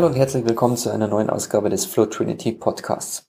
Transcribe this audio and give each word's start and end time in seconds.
Hallo 0.00 0.08
und 0.08 0.16
herzlich 0.16 0.46
willkommen 0.46 0.78
zu 0.78 0.88
einer 0.88 1.08
neuen 1.08 1.28
Ausgabe 1.28 1.68
des 1.68 1.84
Flow 1.84 2.06
Trinity 2.06 2.52
Podcasts. 2.52 3.28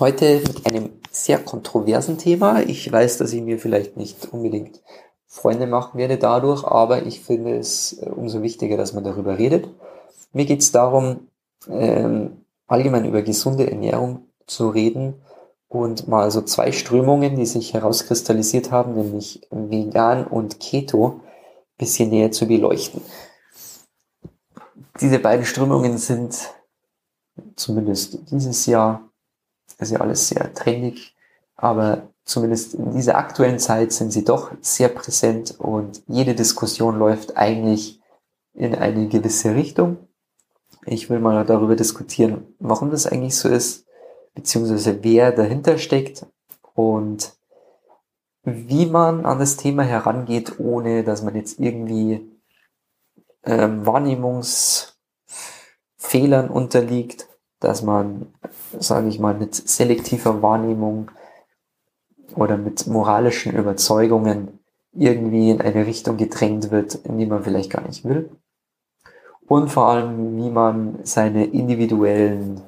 Heute 0.00 0.40
mit 0.46 0.64
einem 0.64 0.92
sehr 1.10 1.38
kontroversen 1.38 2.16
Thema. 2.16 2.62
Ich 2.62 2.90
weiß, 2.90 3.18
dass 3.18 3.34
ich 3.34 3.42
mir 3.42 3.58
vielleicht 3.58 3.98
nicht 3.98 4.32
unbedingt 4.32 4.80
Freunde 5.26 5.66
machen 5.66 5.98
werde 5.98 6.16
dadurch, 6.16 6.64
aber 6.64 7.04
ich 7.04 7.20
finde 7.20 7.58
es 7.58 7.98
äh, 8.00 8.08
umso 8.08 8.40
wichtiger, 8.40 8.78
dass 8.78 8.94
man 8.94 9.04
darüber 9.04 9.36
redet. 9.36 9.68
Mir 10.32 10.46
geht 10.46 10.60
es 10.60 10.72
darum, 10.72 11.28
ähm, 11.70 12.46
allgemein 12.66 13.04
über 13.04 13.20
gesunde 13.20 13.70
Ernährung 13.70 14.28
zu 14.46 14.70
reden 14.70 15.20
und 15.68 16.08
mal 16.08 16.30
so 16.30 16.40
zwei 16.40 16.72
Strömungen, 16.72 17.36
die 17.36 17.44
sich 17.44 17.74
herauskristallisiert 17.74 18.70
haben, 18.70 18.94
nämlich 18.94 19.42
vegan 19.50 20.26
und 20.26 20.60
Keto, 20.60 21.20
bisschen 21.76 22.08
näher 22.08 22.30
zu 22.30 22.46
beleuchten 22.46 23.02
diese 25.00 25.18
beiden 25.18 25.44
Strömungen 25.44 25.98
sind 25.98 26.54
zumindest 27.54 28.30
dieses 28.30 28.66
Jahr, 28.66 29.08
ist 29.78 29.92
ja 29.92 30.00
alles 30.00 30.28
sehr 30.28 30.52
trendig, 30.54 31.14
aber 31.56 32.08
zumindest 32.24 32.74
in 32.74 32.92
dieser 32.92 33.16
aktuellen 33.16 33.58
Zeit 33.58 33.92
sind 33.92 34.10
sie 34.10 34.24
doch 34.24 34.52
sehr 34.60 34.88
präsent 34.88 35.54
und 35.58 36.02
jede 36.06 36.34
Diskussion 36.34 36.98
läuft 36.98 37.36
eigentlich 37.36 38.00
in 38.54 38.74
eine 38.74 39.08
gewisse 39.08 39.54
Richtung. 39.54 39.98
Ich 40.84 41.10
will 41.10 41.18
mal 41.18 41.44
darüber 41.44 41.76
diskutieren, 41.76 42.54
warum 42.58 42.90
das 42.90 43.06
eigentlich 43.06 43.36
so 43.36 43.48
ist, 43.48 43.86
beziehungsweise 44.34 45.02
wer 45.02 45.32
dahinter 45.32 45.78
steckt 45.78 46.26
und 46.74 47.32
wie 48.44 48.86
man 48.86 49.26
an 49.26 49.40
das 49.40 49.56
Thema 49.56 49.82
herangeht, 49.82 50.60
ohne 50.60 51.02
dass 51.02 51.22
man 51.22 51.34
jetzt 51.34 51.58
irgendwie 51.58 52.35
ähm, 53.46 53.86
Wahrnehmungsfehlern 53.86 56.50
unterliegt, 56.50 57.28
dass 57.60 57.82
man, 57.82 58.34
sage 58.78 59.08
ich 59.08 59.18
mal, 59.18 59.34
mit 59.34 59.54
selektiver 59.54 60.42
Wahrnehmung 60.42 61.10
oder 62.34 62.58
mit 62.58 62.86
moralischen 62.86 63.56
Überzeugungen 63.56 64.58
irgendwie 64.92 65.50
in 65.50 65.60
eine 65.60 65.86
Richtung 65.86 66.16
gedrängt 66.16 66.70
wird, 66.70 66.94
in 66.94 67.18
die 67.18 67.26
man 67.26 67.44
vielleicht 67.44 67.70
gar 67.70 67.86
nicht 67.86 68.04
will. 68.04 68.30
Und 69.46 69.70
vor 69.70 69.86
allem, 69.86 70.36
wie 70.36 70.50
man 70.50 71.04
seine 71.04 71.44
individuellen 71.44 72.62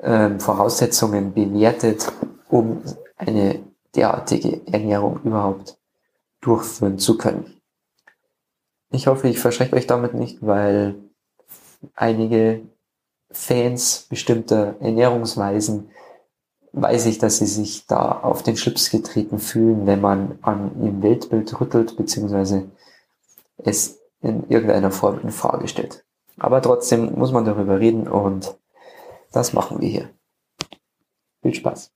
ähm, 0.00 0.40
Voraussetzungen 0.40 1.34
bewertet, 1.34 2.10
um 2.48 2.82
eine 3.16 3.60
derartige 3.94 4.66
Ernährung 4.66 5.20
überhaupt 5.24 5.78
durchführen 6.40 6.98
zu 6.98 7.18
können. 7.18 7.59
Ich 8.92 9.06
hoffe, 9.06 9.28
ich 9.28 9.38
verschrecke 9.38 9.76
euch 9.76 9.86
damit 9.86 10.14
nicht, 10.14 10.38
weil 10.44 10.96
einige 11.94 12.62
Fans 13.30 14.06
bestimmter 14.08 14.74
Ernährungsweisen 14.80 15.90
weiß 16.72 17.06
ich, 17.06 17.18
dass 17.18 17.38
sie 17.38 17.46
sich 17.46 17.86
da 17.86 18.20
auf 18.22 18.42
den 18.42 18.56
Schlips 18.56 18.90
getreten 18.90 19.38
fühlen, 19.38 19.86
wenn 19.86 20.00
man 20.00 20.38
an 20.42 20.82
ihrem 20.82 21.02
Weltbild 21.02 21.60
rüttelt, 21.60 21.96
beziehungsweise 21.96 22.70
es 23.58 24.00
in 24.22 24.48
irgendeiner 24.48 24.90
Form 24.90 25.20
in 25.20 25.30
Frage 25.30 25.68
stellt. 25.68 26.04
Aber 26.38 26.60
trotzdem 26.62 27.18
muss 27.18 27.32
man 27.32 27.44
darüber 27.44 27.78
reden 27.78 28.08
und 28.08 28.56
das 29.32 29.52
machen 29.52 29.80
wir 29.80 29.88
hier. 29.88 30.10
Viel 31.42 31.54
Spaß! 31.54 31.92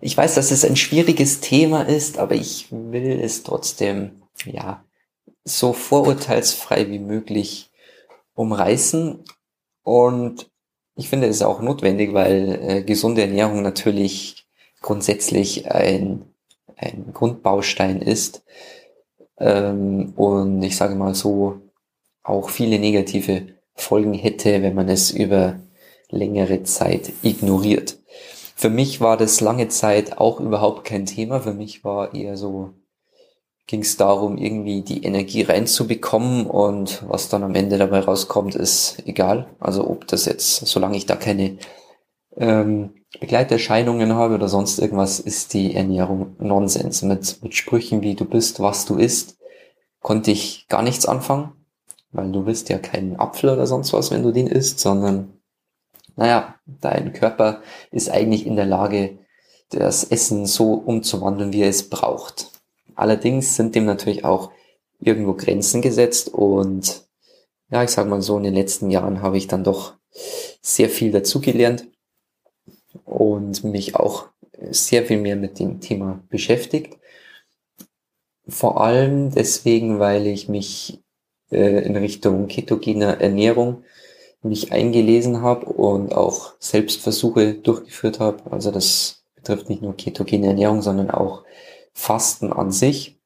Ich 0.00 0.16
weiß, 0.16 0.36
dass 0.36 0.50
es 0.50 0.64
ein 0.64 0.76
schwieriges 0.76 1.40
Thema 1.40 1.82
ist, 1.82 2.18
aber 2.18 2.34
ich 2.34 2.68
will 2.70 3.20
es 3.20 3.42
trotzdem, 3.42 4.22
ja, 4.44 4.84
so 5.44 5.72
vorurteilsfrei 5.72 6.88
wie 6.90 7.00
möglich 7.00 7.70
umreißen. 8.34 9.24
Und 9.82 10.50
ich 10.94 11.08
finde 11.08 11.26
es 11.26 11.42
auch 11.42 11.60
notwendig, 11.60 12.12
weil 12.12 12.58
äh, 12.62 12.82
gesunde 12.82 13.22
Ernährung 13.22 13.62
natürlich 13.62 14.46
grundsätzlich 14.80 15.70
ein, 15.70 16.22
ein 16.76 17.12
Grundbaustein 17.12 18.00
ist. 18.00 18.44
Ähm, 19.38 20.12
und 20.16 20.62
ich 20.62 20.76
sage 20.76 20.94
mal 20.94 21.14
so, 21.14 21.60
auch 22.22 22.50
viele 22.50 22.78
negative 22.78 23.48
Folgen 23.74 24.14
hätte, 24.14 24.62
wenn 24.62 24.74
man 24.74 24.88
es 24.88 25.10
über 25.10 25.58
längere 26.10 26.62
Zeit 26.62 27.12
ignoriert. 27.22 27.98
Für 28.58 28.70
mich 28.70 29.00
war 29.00 29.16
das 29.16 29.40
lange 29.40 29.68
Zeit 29.68 30.18
auch 30.18 30.40
überhaupt 30.40 30.84
kein 30.84 31.06
Thema. 31.06 31.38
Für 31.38 31.54
mich 31.54 31.84
war 31.84 32.12
eher 32.12 32.36
so, 32.36 32.70
ging 33.68 33.82
es 33.82 33.96
darum, 33.96 34.36
irgendwie 34.36 34.82
die 34.82 35.04
Energie 35.04 35.42
reinzubekommen 35.42 36.44
und 36.44 37.04
was 37.06 37.28
dann 37.28 37.44
am 37.44 37.54
Ende 37.54 37.78
dabei 37.78 38.00
rauskommt, 38.00 38.56
ist 38.56 39.00
egal. 39.06 39.46
Also 39.60 39.88
ob 39.88 40.08
das 40.08 40.24
jetzt, 40.24 40.66
solange 40.66 40.96
ich 40.96 41.06
da 41.06 41.14
keine 41.14 41.58
ähm, 42.36 42.94
Begleiterscheinungen 43.20 44.14
habe 44.14 44.34
oder 44.34 44.48
sonst 44.48 44.80
irgendwas, 44.80 45.20
ist 45.20 45.54
die 45.54 45.76
Ernährung 45.76 46.34
Nonsens. 46.40 47.02
Mit, 47.02 47.40
mit 47.44 47.54
Sprüchen 47.54 48.02
wie 48.02 48.16
du 48.16 48.24
bist, 48.24 48.58
was 48.58 48.86
du 48.86 48.96
isst, 48.96 49.38
konnte 50.00 50.32
ich 50.32 50.66
gar 50.66 50.82
nichts 50.82 51.06
anfangen, 51.06 51.52
weil 52.10 52.32
du 52.32 52.42
bist 52.42 52.70
ja 52.70 52.78
kein 52.78 53.20
Apfel 53.20 53.50
oder 53.50 53.68
sonst 53.68 53.92
was, 53.92 54.10
wenn 54.10 54.24
du 54.24 54.32
den 54.32 54.48
isst, 54.48 54.80
sondern 54.80 55.37
naja, 56.18 56.56
dein 56.66 57.12
Körper 57.12 57.62
ist 57.92 58.10
eigentlich 58.10 58.44
in 58.44 58.56
der 58.56 58.66
Lage, 58.66 59.18
das 59.70 60.02
Essen 60.02 60.46
so 60.46 60.72
umzuwandeln, 60.72 61.52
wie 61.52 61.62
er 61.62 61.68
es 61.68 61.88
braucht. 61.88 62.50
Allerdings 62.96 63.54
sind 63.54 63.76
dem 63.76 63.84
natürlich 63.84 64.24
auch 64.24 64.50
irgendwo 64.98 65.34
Grenzen 65.34 65.80
gesetzt 65.80 66.28
und 66.28 67.06
ja, 67.70 67.84
ich 67.84 67.90
sag 67.90 68.08
mal 68.08 68.20
so, 68.20 68.36
in 68.36 68.42
den 68.42 68.54
letzten 68.54 68.90
Jahren 68.90 69.22
habe 69.22 69.36
ich 69.36 69.46
dann 69.46 69.62
doch 69.62 69.94
sehr 70.60 70.88
viel 70.88 71.12
dazugelernt 71.12 71.86
und 73.04 73.62
mich 73.62 73.94
auch 73.94 74.26
sehr 74.70 75.04
viel 75.04 75.20
mehr 75.20 75.36
mit 75.36 75.60
dem 75.60 75.80
Thema 75.80 76.20
beschäftigt. 76.30 76.98
Vor 78.48 78.80
allem 78.80 79.30
deswegen, 79.30 80.00
weil 80.00 80.26
ich 80.26 80.48
mich 80.48 81.00
äh, 81.52 81.84
in 81.84 81.94
Richtung 81.94 82.48
ketogener 82.48 83.20
Ernährung 83.20 83.84
mich 84.42 84.72
eingelesen 84.72 85.42
habe 85.42 85.66
und 85.66 86.14
auch 86.14 86.54
Selbstversuche 86.58 87.54
durchgeführt 87.54 88.20
habe. 88.20 88.50
Also 88.50 88.70
das 88.70 89.24
betrifft 89.34 89.68
nicht 89.68 89.82
nur 89.82 89.96
ketogene 89.96 90.48
Ernährung, 90.48 90.82
sondern 90.82 91.10
auch 91.10 91.44
Fasten 91.92 92.52
an 92.52 92.70
sich. 92.70 93.18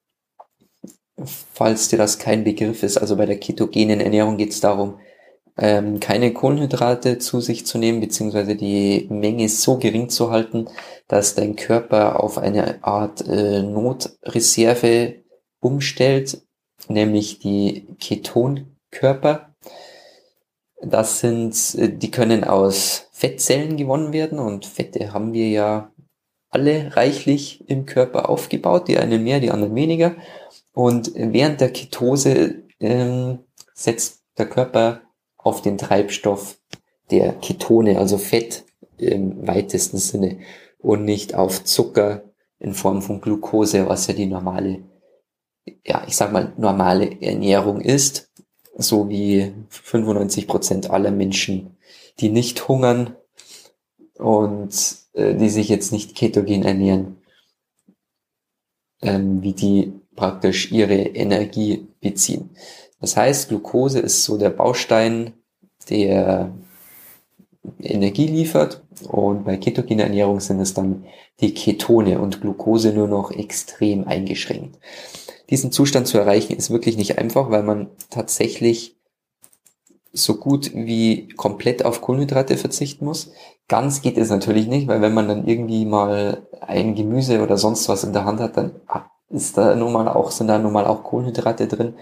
Falls 1.53 1.89
dir 1.89 1.99
das 1.99 2.19
kein 2.19 2.45
Begriff 2.45 2.83
ist, 2.83 2.97
also 2.97 3.17
bei 3.17 3.27
der 3.27 3.39
ketogenen 3.39 4.01
Ernährung 4.01 4.39
geht 4.39 4.51
es 4.51 4.61
darum, 4.61 4.99
ähm, 5.59 6.01
keine 6.01 6.33
Kohlenhydrate 6.33 7.19
zu 7.19 7.41
sich 7.41 7.67
zu 7.67 7.79
nehmen, 7.79 8.01
beziehungsweise 8.01 8.57
die 8.57 9.07
Menge 9.11 9.49
so 9.49 9.79
gering 9.79 10.09
zu 10.09 10.31
halten, 10.31 10.69
dass 11.09 11.35
dein 11.35 11.57
Körper 11.57 12.23
auf 12.23 12.39
eine 12.39 12.83
Art 12.83 13.27
äh, 13.29 13.63
Notreserve 13.63 15.17
umstellt, 15.61 16.43
nämlich 16.89 17.39
die 17.39 17.87
Ketonkörper. 18.01 19.52
Das 20.83 21.21
sind, 21.21 21.55
äh, 21.77 21.89
die 21.89 22.11
können 22.11 22.45
aus 22.45 23.09
Fettzellen 23.13 23.77
gewonnen 23.77 24.13
werden 24.13 24.39
und 24.39 24.67
Fette 24.67 25.13
haben 25.13 25.33
wir 25.33 25.49
ja 25.49 25.93
alle 26.51 26.95
reichlich 26.97 27.69
im 27.69 27.87
Körper 27.87 28.29
aufgebaut, 28.29 28.89
die 28.89 28.99
einen 28.99 29.25
mehr, 29.25 29.41
die 29.41 29.51
anderen 29.51 29.75
weniger. 29.75 30.17
Und 30.75 31.13
während 31.15 31.61
der 31.61 31.73
Ketose 31.73 32.63
ähm, 32.81 33.39
setzt 33.73 34.23
der 34.37 34.47
Körper 34.49 35.01
auf 35.39 35.63
den 35.63 35.79
Treibstoff 35.79 36.59
der 37.11 37.33
Ketone, 37.35 37.99
also 37.99 38.19
Fett 38.19 38.65
im 38.99 39.47
weitesten 39.47 39.99
Sinne 39.99 40.39
und 40.79 41.05
nicht 41.05 41.35
auf 41.35 41.65
Zucker 41.65 42.25
in 42.59 42.75
Form 42.75 43.03
von 43.03 43.21
Glucose, 43.21 43.89
was 43.89 44.07
ja 44.07 44.15
die 44.15 44.27
normale, 44.27 44.83
ja, 45.85 46.05
ich 46.07 46.17
sag 46.17 46.33
mal, 46.33 46.53
normale 46.57 47.21
Ernährung 47.21 47.81
ist 47.81 48.31
so 48.77 49.09
wie 49.09 49.53
95 49.69 50.47
Prozent 50.47 50.91
aller 50.91 51.11
Menschen, 51.11 51.77
die 52.21 52.31
nicht 52.31 52.69
hungern 52.69 53.17
und 54.19 54.75
äh, 55.15 55.35
die 55.35 55.51
sich 55.51 55.69
jetzt 55.69 55.93
nicht 55.93 56.15
ketogen 56.15 56.63
ernähren, 56.63 57.19
ähm, 59.03 59.43
wie 59.43 59.53
die 59.53 59.93
praktisch 60.17 60.73
ihre 60.73 60.95
Energie 60.95 61.87
beziehen. 62.01 62.51
Das 63.01 63.17
heißt, 63.17 63.49
Glucose 63.49 63.99
ist 63.99 64.25
so 64.25 64.39
der 64.39 64.51
Baustein, 64.51 65.33
der 65.89 66.53
Energie 67.81 68.27
liefert 68.27 68.83
und 69.09 69.45
bei 69.45 69.57
ketogener 69.57 70.05
Ernährung 70.05 70.41
sind 70.41 70.61
es 70.61 70.75
dann 70.75 71.05
die 71.41 71.55
Ketone 71.55 72.21
und 72.21 72.41
Glucose 72.41 72.93
nur 72.93 73.09
noch 73.09 73.33
extrem 73.33 74.07
eingeschränkt 74.07 74.79
diesen 75.53 75.71
Zustand 75.71 76.09
zu 76.09 76.19
erreichen, 76.19 76.57
ist 76.57 76.71
wirklich 76.71 76.97
nicht 76.97 77.19
einfach, 77.19 77.51
weil 77.51 77.63
man 77.63 77.91
tatsächlich 78.09 78.97
so 80.13 80.37
gut 80.37 80.73
wie 80.75 81.29
komplett 81.29 81.85
auf 81.85 82.01
Kohlenhydrate 82.01 82.57
verzichten 82.57 83.05
muss. 83.05 83.33
Ganz 83.69 84.01
geht 84.01 84.17
es 84.17 84.31
natürlich 84.31 84.67
nicht, 84.67 84.89
weil 84.89 85.03
wenn 85.03 85.13
man 85.13 85.29
dann 85.29 85.47
irgendwie 85.47 85.85
mal 85.85 86.47
ein 86.61 86.95
Gemüse 86.95 87.43
oder 87.43 87.59
sonst 87.59 87.89
was 87.91 88.03
in 88.03 88.15
der 88.15 88.25
Hand 88.25 88.41
hat, 88.41 88.57
dann 88.57 88.81
ist 89.29 89.59
da 89.59 89.75
nun 89.77 89.93
mal 89.93 90.09
auch, 90.09 90.31
sind 90.31 90.49
da 90.49 90.59
nun 90.59 90.73
mal 90.73 90.87
auch 90.87 91.05
Kohlenhydrate 91.05 91.69
drin. 91.69 91.97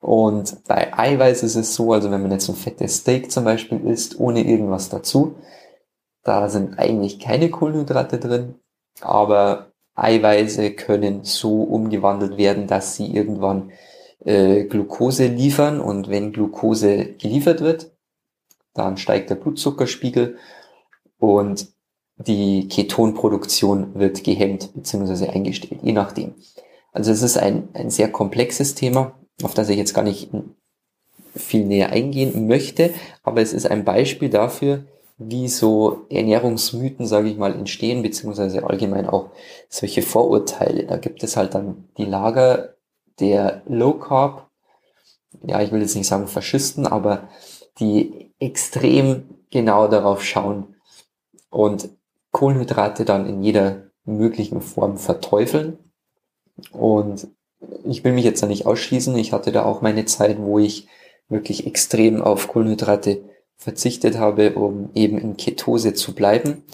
Und 0.00 0.64
bei 0.68 0.96
Eiweiß 0.96 1.42
ist 1.42 1.56
es 1.56 1.74
so, 1.74 1.92
also 1.92 2.12
wenn 2.12 2.22
man 2.22 2.30
jetzt 2.30 2.48
ein 2.48 2.54
fettes 2.54 2.98
Steak 2.98 3.30
zum 3.32 3.42
Beispiel 3.44 3.80
isst, 3.80 4.20
ohne 4.20 4.44
irgendwas 4.44 4.88
dazu, 4.88 5.34
da 6.22 6.48
sind 6.48 6.78
eigentlich 6.78 7.18
keine 7.18 7.50
Kohlenhydrate 7.50 8.18
drin, 8.18 8.54
aber 9.00 9.69
Eiweiße 10.02 10.72
können 10.72 11.24
so 11.24 11.62
umgewandelt 11.62 12.36
werden, 12.36 12.66
dass 12.66 12.96
sie 12.96 13.14
irgendwann 13.14 13.72
äh, 14.24 14.64
Glucose 14.64 15.26
liefern 15.26 15.80
und 15.80 16.08
wenn 16.08 16.32
Glucose 16.32 17.14
geliefert 17.14 17.60
wird, 17.60 17.92
dann 18.74 18.96
steigt 18.96 19.30
der 19.30 19.34
Blutzuckerspiegel 19.34 20.36
und 21.18 21.68
die 22.16 22.68
Ketonproduktion 22.68 23.94
wird 23.94 24.24
gehemmt 24.24 24.70
bzw. 24.74 25.28
eingestellt, 25.28 25.80
je 25.82 25.92
nachdem. 25.92 26.34
Also 26.92 27.12
es 27.12 27.22
ist 27.22 27.38
ein, 27.38 27.68
ein 27.72 27.90
sehr 27.90 28.10
komplexes 28.10 28.74
Thema, 28.74 29.18
auf 29.42 29.54
das 29.54 29.68
ich 29.68 29.78
jetzt 29.78 29.94
gar 29.94 30.02
nicht 30.02 30.30
viel 31.34 31.64
näher 31.64 31.90
eingehen 31.90 32.46
möchte, 32.46 32.92
aber 33.22 33.40
es 33.40 33.52
ist 33.52 33.70
ein 33.70 33.84
Beispiel 33.84 34.28
dafür, 34.28 34.84
wie 35.22 35.48
so 35.48 36.06
Ernährungsmythen, 36.08 37.06
sage 37.06 37.28
ich 37.28 37.36
mal, 37.36 37.54
entstehen, 37.54 38.02
beziehungsweise 38.02 38.64
allgemein 38.64 39.06
auch 39.06 39.28
solche 39.68 40.00
Vorurteile. 40.00 40.84
Da 40.84 40.96
gibt 40.96 41.22
es 41.22 41.36
halt 41.36 41.54
dann 41.54 41.88
die 41.98 42.06
Lager 42.06 42.74
der 43.20 43.60
Low 43.66 43.92
Carb, 43.92 44.48
ja, 45.42 45.60
ich 45.60 45.72
will 45.72 45.82
jetzt 45.82 45.94
nicht 45.94 46.08
sagen 46.08 46.26
Faschisten, 46.26 46.86
aber 46.86 47.28
die 47.78 48.32
extrem 48.40 49.24
genau 49.50 49.88
darauf 49.88 50.24
schauen 50.24 50.74
und 51.50 51.90
Kohlenhydrate 52.32 53.04
dann 53.04 53.26
in 53.26 53.42
jeder 53.42 53.90
möglichen 54.04 54.62
Form 54.62 54.96
verteufeln. 54.96 55.78
Und 56.72 57.28
ich 57.84 58.04
will 58.04 58.12
mich 58.12 58.24
jetzt 58.24 58.42
da 58.42 58.46
nicht 58.46 58.64
ausschließen. 58.64 59.14
Ich 59.16 59.32
hatte 59.32 59.52
da 59.52 59.64
auch 59.64 59.82
meine 59.82 60.06
Zeit, 60.06 60.38
wo 60.40 60.58
ich 60.58 60.88
wirklich 61.28 61.66
extrem 61.66 62.22
auf 62.22 62.48
Kohlenhydrate 62.48 63.29
verzichtet 63.60 64.18
habe, 64.18 64.54
um 64.54 64.88
eben 64.94 65.18
in 65.18 65.36
Ketose 65.36 65.92
zu 65.92 66.14
bleiben. 66.14 66.64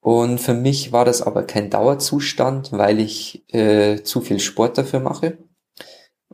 Und 0.00 0.40
für 0.40 0.54
mich 0.54 0.92
war 0.92 1.04
das 1.04 1.22
aber 1.22 1.42
kein 1.42 1.70
Dauerzustand, 1.70 2.70
weil 2.70 3.00
ich 3.00 3.44
äh, 3.52 4.02
zu 4.04 4.20
viel 4.20 4.38
Sport 4.38 4.78
dafür 4.78 5.00
mache, 5.00 5.38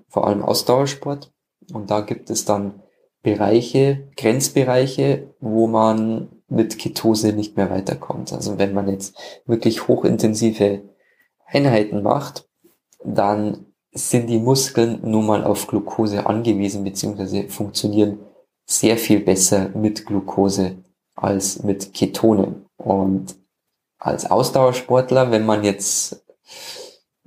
vor 0.08 0.26
allem 0.26 0.42
Ausdauersport. 0.42 1.32
Und 1.72 1.90
da 1.90 2.02
gibt 2.02 2.28
es 2.28 2.44
dann 2.44 2.82
Bereiche, 3.22 4.10
Grenzbereiche, 4.18 5.34
wo 5.40 5.66
man 5.66 6.28
mit 6.46 6.78
Ketose 6.78 7.32
nicht 7.32 7.56
mehr 7.56 7.70
weiterkommt. 7.70 8.34
Also 8.34 8.58
wenn 8.58 8.74
man 8.74 8.86
jetzt 8.90 9.16
wirklich 9.46 9.88
hochintensive 9.88 10.82
Einheiten 11.46 12.02
macht, 12.02 12.46
dann 13.02 13.64
sind 13.92 14.28
die 14.28 14.38
Muskeln 14.38 14.98
nun 15.02 15.24
mal 15.24 15.42
auf 15.42 15.66
Glucose 15.68 16.26
angewiesen, 16.26 16.84
beziehungsweise 16.84 17.48
funktionieren 17.48 18.18
sehr 18.66 18.96
viel 18.96 19.20
besser 19.20 19.70
mit 19.70 20.06
Glucose 20.06 20.76
als 21.14 21.62
mit 21.62 21.94
Ketonen. 21.94 22.66
Und 22.76 23.36
als 23.98 24.30
Ausdauersportler, 24.30 25.30
wenn 25.30 25.46
man 25.46 25.64
jetzt 25.64 26.24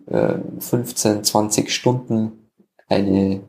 äh, 0.07 0.35
15, 0.59 1.23
20 1.23 1.71
Stunden 1.71 2.49
eine 2.87 3.41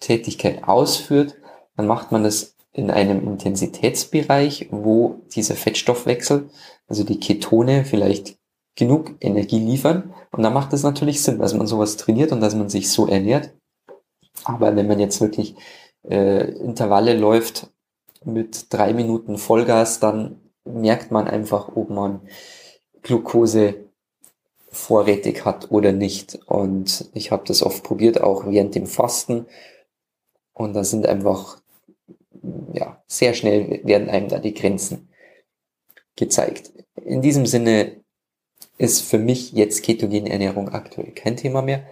Tätigkeit 0.00 0.64
ausführt, 0.64 1.36
dann 1.76 1.86
macht 1.86 2.12
man 2.12 2.24
das 2.24 2.56
in 2.72 2.90
einem 2.90 3.26
Intensitätsbereich, 3.26 4.68
wo 4.70 5.22
dieser 5.34 5.56
Fettstoffwechsel, 5.56 6.48
also 6.86 7.04
die 7.04 7.18
Ketone 7.18 7.84
vielleicht 7.84 8.36
genug 8.76 9.16
Energie 9.20 9.58
liefern. 9.58 10.14
Und 10.30 10.42
da 10.42 10.50
macht 10.50 10.72
es 10.72 10.82
natürlich 10.82 11.22
Sinn, 11.22 11.38
dass 11.38 11.54
man 11.54 11.66
sowas 11.66 11.96
trainiert 11.96 12.30
und 12.30 12.40
dass 12.40 12.54
man 12.54 12.68
sich 12.68 12.90
so 12.90 13.06
ernährt. 13.06 13.52
Aber 14.44 14.76
wenn 14.76 14.86
man 14.86 15.00
jetzt 15.00 15.20
wirklich 15.20 15.56
äh, 16.08 16.50
Intervalle 16.52 17.16
läuft 17.16 17.68
mit 18.24 18.72
drei 18.72 18.92
Minuten 18.92 19.38
Vollgas, 19.38 20.00
dann 20.00 20.40
merkt 20.64 21.10
man 21.10 21.28
einfach, 21.28 21.74
ob 21.74 21.90
man 21.90 22.20
Glucose 23.02 23.74
vorrätig 24.70 25.44
hat 25.44 25.70
oder 25.70 25.92
nicht. 25.92 26.38
Und 26.46 27.08
ich 27.14 27.30
habe 27.30 27.44
das 27.46 27.62
oft 27.62 27.82
probiert, 27.82 28.20
auch 28.20 28.46
während 28.46 28.74
dem 28.74 28.86
Fasten. 28.86 29.46
Und 30.52 30.74
da 30.74 30.84
sind 30.84 31.06
einfach, 31.06 31.58
ja, 32.72 33.02
sehr 33.06 33.34
schnell 33.34 33.80
werden 33.84 34.10
einem 34.10 34.28
da 34.28 34.38
die 34.38 34.54
Grenzen 34.54 35.08
gezeigt. 36.16 36.72
In 36.96 37.22
diesem 37.22 37.46
Sinne 37.46 38.00
ist 38.76 39.02
für 39.02 39.18
mich 39.18 39.52
jetzt 39.52 39.82
ketogene 39.82 40.30
Ernährung 40.30 40.68
aktuell 40.68 41.12
kein 41.12 41.36
Thema 41.36 41.62
mehr. 41.62 41.84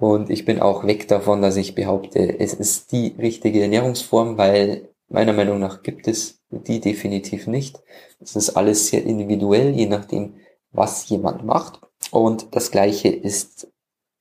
Und 0.00 0.30
ich 0.30 0.46
bin 0.46 0.60
auch 0.60 0.86
weg 0.86 1.08
davon, 1.08 1.42
dass 1.42 1.58
ich 1.58 1.74
behaupte, 1.74 2.40
es 2.40 2.54
ist 2.54 2.90
die 2.90 3.14
richtige 3.18 3.60
Ernährungsform, 3.60 4.38
weil 4.38 4.88
meiner 5.10 5.34
Meinung 5.34 5.58
nach 5.60 5.82
gibt 5.82 6.08
es 6.08 6.40
die 6.48 6.80
definitiv 6.80 7.46
nicht. 7.46 7.82
Es 8.18 8.34
ist 8.34 8.56
alles 8.56 8.86
sehr 8.86 9.04
individuell, 9.04 9.74
je 9.74 9.84
nachdem, 9.84 10.36
was 10.72 11.06
jemand 11.10 11.44
macht. 11.44 11.80
Und 12.10 12.54
das 12.54 12.70
Gleiche 12.70 13.08
ist, 13.08 13.70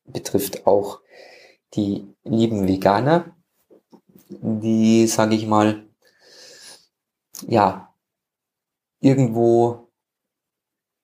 betrifft 0.03 0.67
auch 0.67 0.99
die 1.75 2.05
lieben 2.25 2.67
Veganer, 2.67 3.33
die, 4.27 5.07
sage 5.07 5.35
ich 5.35 5.47
mal, 5.47 5.87
ja, 7.47 7.93
irgendwo 8.99 9.88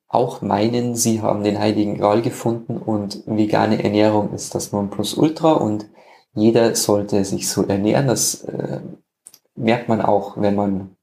auch 0.07 0.41
meinen, 0.41 0.95
sie 0.95 1.21
haben 1.21 1.43
den 1.43 1.59
heiligen 1.59 1.97
Gral 1.97 2.21
gefunden 2.21 2.77
und 2.77 3.23
vegane 3.25 3.83
Ernährung 3.83 4.33
ist 4.33 4.55
das 4.55 4.71
Nonplusultra 4.71 5.53
und 5.53 5.87
jeder 6.33 6.75
sollte 6.75 7.23
sich 7.25 7.49
so 7.49 7.63
ernähren. 7.63 8.07
Das 8.07 8.43
äh, 8.43 8.81
merkt 9.55 9.89
man 9.89 10.01
auch, 10.01 10.37
wenn 10.37 10.55
man 10.55 10.95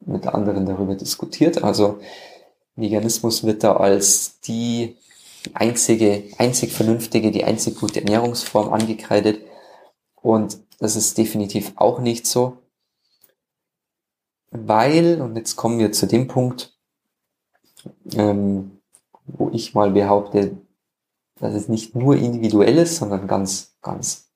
mit 0.00 0.26
anderen 0.26 0.66
darüber 0.66 0.94
diskutiert. 0.94 1.62
Also 1.62 2.00
Veganismus 2.74 3.44
wird 3.44 3.62
da 3.64 3.76
als 3.76 4.40
die 4.40 4.96
einzige, 5.54 6.24
einzig 6.38 6.72
vernünftige, 6.72 7.30
die 7.30 7.44
einzig 7.44 7.78
gute 7.78 8.00
Ernährungsform 8.00 8.72
angekreidet. 8.72 9.40
Und 10.20 10.58
das 10.78 10.96
ist 10.96 11.18
definitiv 11.18 11.72
auch 11.76 12.00
nicht 12.00 12.26
so. 12.26 12.58
Weil, 14.50 15.20
und 15.20 15.36
jetzt 15.36 15.56
kommen 15.56 15.78
wir 15.78 15.92
zu 15.92 16.06
dem 16.06 16.28
Punkt, 16.28 16.76
ähm, 18.14 18.78
wo 19.24 19.50
ich 19.50 19.74
mal 19.74 19.90
behaupte, 19.90 20.56
dass 21.40 21.54
es 21.54 21.68
nicht 21.68 21.94
nur 21.94 22.16
individuell 22.16 22.78
ist, 22.78 22.96
sondern 22.96 23.26
ganz, 23.26 23.76
ganz 23.82 24.30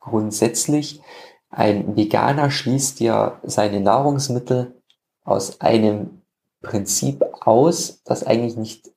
grundsätzlich. 0.00 1.00
Ein 1.50 1.96
Veganer 1.96 2.50
schließt 2.50 3.00
ja 3.00 3.40
seine 3.42 3.80
Nahrungsmittel 3.80 4.80
aus 5.24 5.60
einem 5.60 6.22
Prinzip 6.60 7.24
aus, 7.40 8.02
das 8.04 8.24
eigentlich 8.24 8.56
nicht, 8.56 8.90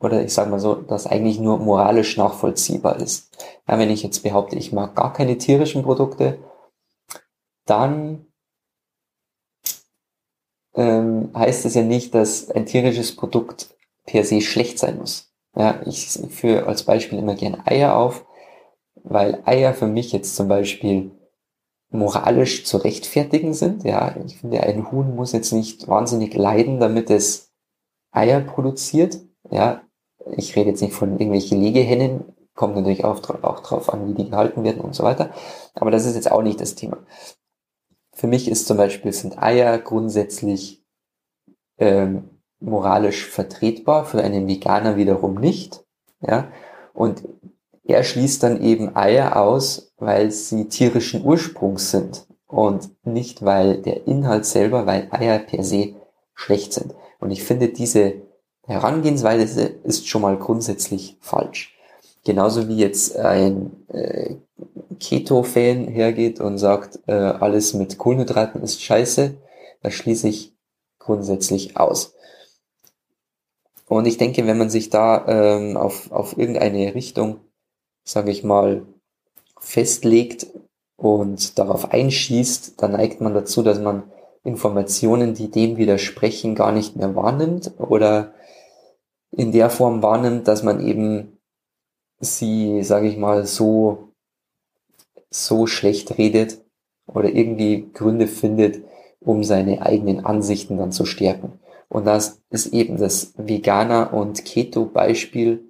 oder 0.00 0.24
ich 0.24 0.34
sage 0.34 0.50
mal 0.50 0.60
so, 0.60 0.74
das 0.74 1.06
eigentlich 1.06 1.38
nur 1.38 1.58
moralisch 1.58 2.16
nachvollziehbar 2.16 2.96
ist. 2.96 3.36
Ja, 3.68 3.78
wenn 3.78 3.90
ich 3.90 4.02
jetzt 4.02 4.22
behaupte, 4.22 4.56
ich 4.56 4.72
mag 4.72 4.94
gar 4.96 5.12
keine 5.12 5.38
tierischen 5.38 5.82
Produkte, 5.82 6.38
dann 7.66 8.26
ähm, 10.76 11.30
heißt 11.34 11.64
es 11.66 11.74
ja 11.74 11.82
nicht, 11.82 12.14
dass 12.14 12.50
ein 12.50 12.66
tierisches 12.66 13.16
Produkt 13.16 13.74
per 14.04 14.24
se 14.24 14.40
schlecht 14.40 14.78
sein 14.78 14.98
muss. 14.98 15.32
Ja, 15.56 15.80
ich 15.86 16.06
führe 16.30 16.66
als 16.66 16.82
Beispiel 16.82 17.18
immer 17.18 17.34
gerne 17.34 17.66
Eier 17.66 17.96
auf, 17.96 18.26
weil 19.02 19.42
Eier 19.46 19.72
für 19.72 19.86
mich 19.86 20.12
jetzt 20.12 20.36
zum 20.36 20.48
Beispiel 20.48 21.10
moralisch 21.90 22.64
zu 22.64 22.76
rechtfertigen 22.76 23.54
sind. 23.54 23.84
Ja, 23.84 24.14
ich 24.24 24.38
finde, 24.38 24.62
ein 24.62 24.90
Huhn 24.92 25.16
muss 25.16 25.32
jetzt 25.32 25.52
nicht 25.52 25.88
wahnsinnig 25.88 26.34
leiden, 26.34 26.78
damit 26.78 27.10
es 27.10 27.52
Eier 28.10 28.40
produziert. 28.40 29.18
Ja, 29.50 29.82
ich 30.36 30.56
rede 30.56 30.70
jetzt 30.70 30.82
nicht 30.82 30.94
von 30.94 31.12
irgendwelchen 31.12 31.62
Legehennen, 31.62 32.24
kommt 32.54 32.74
natürlich 32.74 33.04
auch, 33.04 33.22
auch 33.42 33.60
drauf 33.60 33.92
an, 33.92 34.08
wie 34.08 34.14
die 34.14 34.30
gehalten 34.30 34.64
werden 34.64 34.80
und 34.80 34.94
so 34.94 35.04
weiter. 35.04 35.30
Aber 35.74 35.90
das 35.90 36.04
ist 36.04 36.16
jetzt 36.16 36.30
auch 36.30 36.42
nicht 36.42 36.60
das 36.60 36.74
Thema. 36.74 36.98
Für 38.16 38.28
mich 38.28 38.50
ist 38.50 38.66
zum 38.66 38.78
Beispiel, 38.78 39.12
sind 39.12 39.42
Eier 39.42 39.76
grundsätzlich 39.78 40.82
ähm, 41.76 42.30
moralisch 42.60 43.26
vertretbar, 43.26 44.06
für 44.06 44.22
einen 44.22 44.48
Veganer 44.48 44.96
wiederum 44.96 45.34
nicht. 45.34 45.84
Ja? 46.22 46.50
Und 46.94 47.28
er 47.84 48.02
schließt 48.02 48.42
dann 48.42 48.62
eben 48.62 48.96
Eier 48.96 49.36
aus, 49.36 49.92
weil 49.98 50.30
sie 50.30 50.68
tierischen 50.68 51.26
Ursprungs 51.26 51.90
sind 51.90 52.26
und 52.46 52.88
nicht, 53.04 53.44
weil 53.44 53.82
der 53.82 54.06
Inhalt 54.06 54.46
selber, 54.46 54.86
weil 54.86 55.08
Eier 55.10 55.38
per 55.38 55.62
se 55.62 55.94
schlecht 56.34 56.72
sind. 56.72 56.94
Und 57.20 57.32
ich 57.32 57.44
finde, 57.44 57.68
diese 57.68 58.14
Herangehensweise 58.62 59.60
ist 59.84 60.08
schon 60.08 60.22
mal 60.22 60.38
grundsätzlich 60.38 61.18
falsch. 61.20 61.76
Genauso 62.24 62.66
wie 62.66 62.78
jetzt 62.78 63.14
ein 63.14 63.86
äh, 63.88 64.36
Keto-Fan 64.98 65.88
hergeht 65.88 66.40
und 66.40 66.58
sagt, 66.58 67.00
äh, 67.06 67.12
alles 67.12 67.74
mit 67.74 67.98
Kohlenhydraten 67.98 68.62
ist 68.62 68.82
scheiße, 68.82 69.36
da 69.82 69.90
schließe 69.90 70.28
ich 70.28 70.54
grundsätzlich 70.98 71.76
aus. 71.76 72.14
Und 73.88 74.06
ich 74.06 74.18
denke, 74.18 74.46
wenn 74.46 74.58
man 74.58 74.70
sich 74.70 74.90
da 74.90 75.26
ähm, 75.28 75.76
auf, 75.76 76.10
auf 76.10 76.36
irgendeine 76.36 76.94
Richtung, 76.94 77.40
sage 78.04 78.30
ich 78.30 78.42
mal, 78.42 78.86
festlegt 79.60 80.46
und 80.96 81.58
darauf 81.58 81.92
einschießt, 81.92 82.82
dann 82.82 82.92
neigt 82.92 83.20
man 83.20 83.34
dazu, 83.34 83.62
dass 83.62 83.78
man 83.78 84.10
Informationen, 84.42 85.34
die 85.34 85.50
dem 85.50 85.76
widersprechen, 85.76 86.54
gar 86.54 86.72
nicht 86.72 86.96
mehr 86.96 87.14
wahrnimmt 87.14 87.72
oder 87.78 88.34
in 89.30 89.52
der 89.52 89.70
Form 89.70 90.02
wahrnimmt, 90.02 90.48
dass 90.48 90.62
man 90.62 90.84
eben 90.84 91.38
sie, 92.20 92.82
sage 92.82 93.08
ich 93.08 93.16
mal, 93.16 93.44
so, 93.44 94.12
so 95.30 95.66
schlecht 95.66 96.18
redet 96.18 96.64
oder 97.06 97.28
irgendwie 97.28 97.90
Gründe 97.92 98.26
findet, 98.26 98.82
um 99.20 99.44
seine 99.44 99.82
eigenen 99.82 100.24
Ansichten 100.24 100.76
dann 100.76 100.92
zu 100.92 101.04
stärken. 101.04 101.60
Und 101.88 102.04
das 102.04 102.42
ist 102.50 102.68
eben 102.68 102.96
das 102.96 103.34
Veganer- 103.36 104.12
und 104.12 104.44
Keto-Beispiel, 104.44 105.64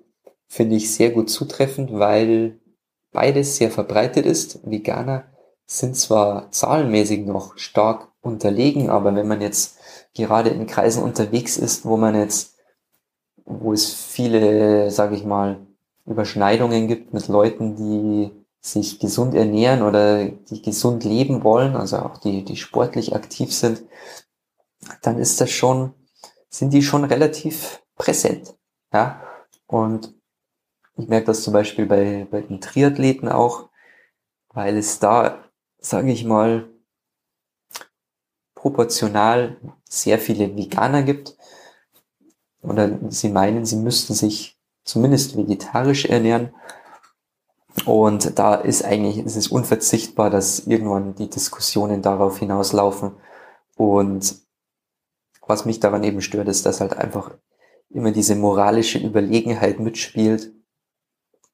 finde 0.49 0.77
ich 0.77 0.95
sehr 0.95 1.11
gut 1.11 1.29
zutreffend, 1.29 1.93
weil 1.93 2.59
beides 3.13 3.57
sehr 3.57 3.71
verbreitet 3.71 4.27
ist. 4.27 4.61
Veganer 4.69 5.25
sind 5.67 5.97
zwar 5.97 6.51
zahlenmäßig 6.53 7.27
noch 7.27 7.59
stark 7.59 8.13
unterlegen, 8.21 8.89
aber 8.89 9.15
wenn 9.15 9.27
man 9.27 9.41
jetzt 9.41 9.79
gerade 10.15 10.51
in 10.51 10.67
Kreisen 10.67 11.03
unterwegs 11.03 11.57
ist, 11.57 11.85
wo 11.85 11.97
man 11.97 12.15
jetzt, 12.15 12.57
wo 13.45 13.73
es 13.73 13.93
viele, 13.93 14.91
sage 14.91 15.17
ich 15.17 15.25
mal, 15.25 15.67
Überschneidungen 16.07 16.87
gibt 16.87 17.13
mit 17.13 17.27
Leuten, 17.29 17.75
die 17.77 18.31
sich 18.67 18.99
gesund 18.99 19.35
ernähren 19.35 19.83
oder 19.83 20.25
die 20.25 20.61
gesund 20.61 21.05
leben 21.05 21.45
wollen, 21.45 21.77
also 21.77 21.99
auch 21.99 22.19
die, 22.19 22.45
die 22.45 22.57
sportlich 22.57 23.15
aktiv 23.15 23.55
sind, 23.55 23.85
dann 25.03 25.19
ist 25.19 25.41
das 25.41 25.51
schon, 25.51 25.95
sind 26.49 26.73
die 26.73 26.83
schon 26.83 27.05
relativ 27.05 27.83
präsent. 27.95 28.57
Ja, 28.93 29.23
und 29.67 30.15
ich 30.97 31.09
merke 31.09 31.27
das 31.27 31.43
zum 31.43 31.53
Beispiel 31.53 31.87
bei, 31.87 32.27
bei 32.31 32.41
den 32.41 32.61
Triathleten 32.61 33.29
auch, 33.29 33.69
weil 34.49 34.77
es 34.77 34.99
da, 34.99 35.45
sage 35.79 36.11
ich 36.11 36.25
mal, 36.25 36.69
proportional 38.55 39.59
sehr 39.89 40.19
viele 40.19 40.57
Veganer 40.57 41.03
gibt. 41.03 41.37
Oder 42.63 42.99
sie 43.11 43.29
meinen, 43.29 43.65
sie 43.65 43.77
müssten 43.77 44.15
sich 44.15 44.59
zumindest 44.83 45.37
vegetarisch 45.37 46.07
ernähren. 46.07 46.53
Und 47.85 48.39
da 48.39 48.55
ist 48.55 48.85
eigentlich, 48.85 49.19
es 49.19 49.37
ist 49.37 49.49
unverzichtbar, 49.49 50.31
dass 50.31 50.61
irgendwann 50.61 51.15
die 51.15 51.29
Diskussionen 51.29 52.03
darauf 52.03 52.39
hinauslaufen. 52.39 53.13
Und 53.77 54.37
was 55.47 55.65
mich 55.65 55.81
daran 55.81 56.03
eben 56.03 56.23
stört, 56.23 56.49
ist, 56.49 56.67
dass 56.67 56.81
halt 56.81 56.97
einfach 56.97 57.33
immer 57.91 58.11
diese 58.11 58.35
moralische 58.35 58.99
Überlegenheit 58.99 59.79
mitspielt 59.79 60.53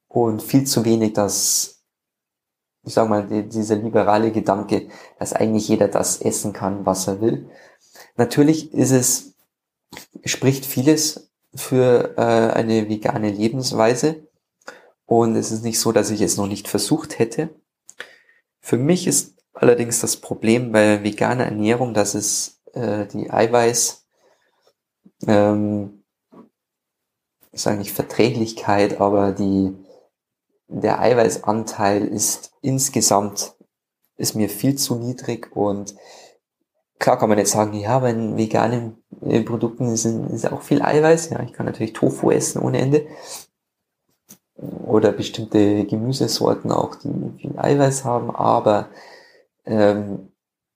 und 0.08 0.42
viel 0.42 0.64
zu 0.64 0.84
wenig 0.84 1.12
das, 1.12 1.82
ich 2.84 2.94
sag 2.94 3.08
mal, 3.08 3.26
die, 3.26 3.48
dieser 3.48 3.76
liberale 3.76 4.32
Gedanke, 4.32 4.88
dass 5.18 5.32
eigentlich 5.32 5.68
jeder 5.68 5.88
das 5.88 6.20
essen 6.20 6.52
kann, 6.52 6.86
was 6.86 7.06
er 7.06 7.20
will. 7.20 7.50
Natürlich 8.16 8.72
ist 8.72 8.92
es, 8.92 9.34
spricht 10.24 10.64
vieles 10.64 11.30
für 11.54 12.14
äh, 12.16 12.52
eine 12.54 12.88
vegane 12.88 13.30
Lebensweise. 13.30 14.26
Und 15.06 15.36
es 15.36 15.50
ist 15.52 15.64
nicht 15.64 15.80
so, 15.80 15.92
dass 15.92 16.10
ich 16.10 16.20
es 16.20 16.36
noch 16.36 16.46
nicht 16.46 16.68
versucht 16.68 17.18
hätte. 17.18 17.50
Für 18.60 18.78
mich 18.78 19.06
ist 19.06 19.34
allerdings 19.52 20.00
das 20.00 20.16
Problem 20.16 20.72
bei 20.72 21.02
veganer 21.02 21.44
Ernährung, 21.44 21.94
dass 21.94 22.14
es 22.14 22.60
äh, 22.72 23.06
die 23.06 23.30
Eiweiß, 23.30 24.06
ähm, 25.26 26.04
ich 27.52 27.60
sage 27.60 27.78
nicht 27.78 27.92
Verträglichkeit, 27.92 29.00
aber 29.00 29.32
die, 29.32 29.76
der 30.68 31.00
Eiweißanteil 31.00 32.06
ist 32.06 32.52
insgesamt 32.62 33.54
ist 34.16 34.34
mir 34.34 34.48
viel 34.48 34.76
zu 34.76 34.94
niedrig 34.94 35.54
und 35.54 35.94
klar 36.98 37.18
kann 37.18 37.28
man 37.28 37.38
jetzt 37.38 37.50
sagen, 37.50 37.74
ja, 37.74 37.98
bei 37.98 38.14
veganen 38.14 39.02
äh, 39.20 39.40
Produkten 39.42 39.96
sind, 39.96 40.30
ist 40.30 40.50
auch 40.50 40.62
viel 40.62 40.80
Eiweiß. 40.80 41.30
Ja, 41.30 41.42
ich 41.42 41.52
kann 41.52 41.66
natürlich 41.66 41.92
Tofu 41.92 42.30
essen 42.30 42.62
ohne 42.62 42.78
Ende. 42.78 43.06
Oder 44.86 45.12
bestimmte 45.12 45.84
Gemüsesorten 45.84 46.70
auch, 46.70 46.94
die 46.94 47.08
viel 47.38 47.58
Eiweiß 47.58 48.04
haben, 48.04 48.30
aber 48.30 48.88
ähm, 49.64 50.32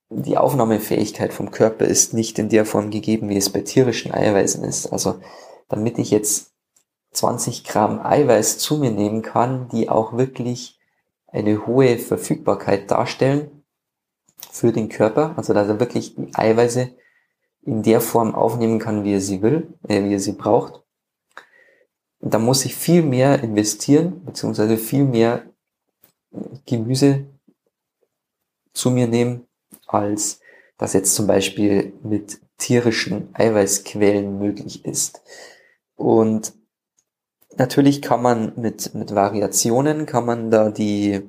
die 0.09 0.39
Aufnahmefähigkeit 0.39 1.33
vom 1.33 1.51
Körper 1.51 1.85
ist 1.85 2.15
nicht 2.15 2.39
in 2.39 2.49
der 2.49 2.65
Form 2.65 2.91
gegeben, 2.91 3.29
wie 3.29 3.37
es 3.37 3.51
bei 3.51 3.61
tierischen 3.61 4.13
Eiweißen 4.13 4.65
ist. 4.65 4.93
Also 4.93 5.17
damit 5.69 5.99
ich 5.99 6.11
jetzt 6.11 6.53
20 7.13 7.65
Gramm 7.65 8.01
Eiweiß 8.05 8.59
zu 8.59 8.79
mir 8.79 8.91
nehmen 8.91 9.23
kann, 9.23 9.69
die 9.69 9.89
auch 9.89 10.17
wirklich 10.17 10.79
eine 11.27 11.67
hohe 11.67 11.99
Verfügbarkeit 11.99 12.91
darstellen, 12.91 13.57
für 14.51 14.73
den 14.73 14.89
Körper, 14.89 15.35
also 15.37 15.53
dass 15.53 15.69
er 15.69 15.81
wirklich 15.81 16.15
die 16.15 16.35
Eiweiße 16.35 16.91
in 17.63 17.83
der 17.83 18.01
Form 18.01 18.35
aufnehmen 18.35 18.79
kann, 18.79 19.05
wie 19.05 19.15
er 19.15 19.21
sie 19.21 19.43
will, 19.43 19.75
äh, 19.89 20.03
wie 20.05 20.15
er 20.15 20.21
sie 20.21 20.33
braucht. 20.33 20.83
Da 22.21 22.39
muss 22.39 22.65
ich 22.65 22.75
viel 22.75 23.03
mehr 23.03 23.43
investieren, 23.43 24.25
beziehungsweise 24.25 24.77
viel 24.77 25.05
mehr 25.05 25.43
Gemüse 26.67 27.27
zu 28.73 28.91
mir 28.91 29.07
nehmen, 29.07 29.47
als 29.87 30.41
das 30.79 30.93
jetzt 30.93 31.15
zum 31.15 31.27
Beispiel 31.27 31.93
mit 32.03 32.41
tierischen 32.59 33.29
Eiweißquellen 33.35 34.39
möglich 34.39 34.85
ist. 34.85 35.23
Und 35.97 36.53
natürlich 37.57 38.03
kann 38.03 38.23
man 38.23 38.53
mit, 38.57 38.95
mit 38.95 39.15
Variationen, 39.15 40.07
kann 40.07 40.27
man 40.27 40.51
da 40.51 40.71
die, 40.71 41.23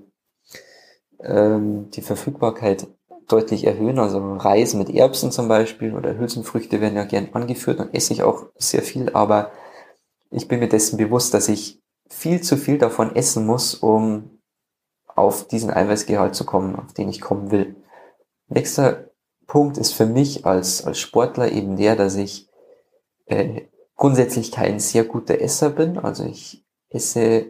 ähm, 1.21 1.89
die 1.91 2.01
Verfügbarkeit 2.01 2.87
deutlich 3.27 3.65
erhöhen. 3.65 3.99
Also 3.99 4.35
Reis 4.35 4.73
mit 4.73 4.89
Erbsen 4.89 5.31
zum 5.31 5.47
Beispiel 5.47 5.93
oder 5.93 6.17
Hülsenfrüchte 6.17 6.81
werden 6.81 6.95
ja 6.95 7.05
gern 7.05 7.29
angeführt 7.33 7.79
und 7.79 7.93
esse 7.93 8.13
ich 8.13 8.23
auch 8.23 8.45
sehr 8.55 8.81
viel, 8.81 9.09
aber 9.13 9.51
ich 10.29 10.47
bin 10.47 10.59
mir 10.59 10.69
dessen 10.69 10.97
bewusst, 10.97 11.33
dass 11.33 11.47
ich 11.49 11.81
viel 12.09 12.41
zu 12.41 12.57
viel 12.57 12.77
davon 12.77 13.15
essen 13.15 13.45
muss, 13.45 13.75
um 13.75 14.39
auf 15.07 15.47
diesen 15.47 15.71
Eiweißgehalt 15.71 16.35
zu 16.35 16.45
kommen, 16.45 16.75
auf 16.75 16.93
den 16.93 17.09
ich 17.09 17.21
kommen 17.21 17.51
will. 17.51 17.75
Nächster 18.47 19.09
Punkt 19.47 19.77
ist 19.77 19.93
für 19.93 20.05
mich 20.05 20.45
als, 20.45 20.85
als 20.85 20.99
Sportler 20.99 21.51
eben 21.51 21.77
der, 21.77 21.95
dass 21.95 22.15
ich 22.15 22.49
äh, 23.25 23.63
grundsätzlich 23.95 24.51
kein 24.51 24.79
sehr 24.79 25.05
guter 25.05 25.41
Esser 25.41 25.69
bin. 25.69 25.97
Also 25.97 26.23
ich 26.23 26.65
esse 26.89 27.47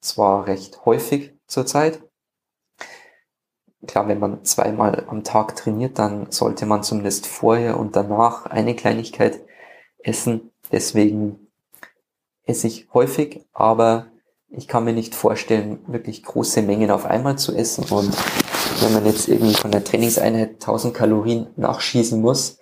zwar 0.00 0.46
recht 0.46 0.84
häufig 0.84 1.32
zurzeit, 1.46 2.02
klar, 3.86 4.08
wenn 4.08 4.18
man 4.18 4.44
zweimal 4.44 5.04
am 5.08 5.24
Tag 5.24 5.56
trainiert, 5.56 5.98
dann 5.98 6.30
sollte 6.30 6.66
man 6.66 6.82
zumindest 6.82 7.26
vorher 7.26 7.78
und 7.78 7.96
danach 7.96 8.46
eine 8.46 8.74
Kleinigkeit 8.74 9.40
essen. 9.98 10.52
Deswegen 10.72 11.43
esse 12.44 12.66
ich 12.66 12.88
häufig, 12.92 13.44
aber 13.52 14.06
ich 14.48 14.68
kann 14.68 14.84
mir 14.84 14.92
nicht 14.92 15.14
vorstellen, 15.14 15.80
wirklich 15.86 16.22
große 16.22 16.62
Mengen 16.62 16.90
auf 16.90 17.06
einmal 17.06 17.36
zu 17.36 17.54
essen. 17.54 17.84
Und 17.90 18.14
wenn 18.80 18.92
man 18.92 19.06
jetzt 19.06 19.28
irgendwie 19.28 19.54
von 19.54 19.70
der 19.70 19.84
Trainingseinheit 19.84 20.54
1000 20.54 20.94
Kalorien 20.94 21.48
nachschießen 21.56 22.20
muss, 22.20 22.58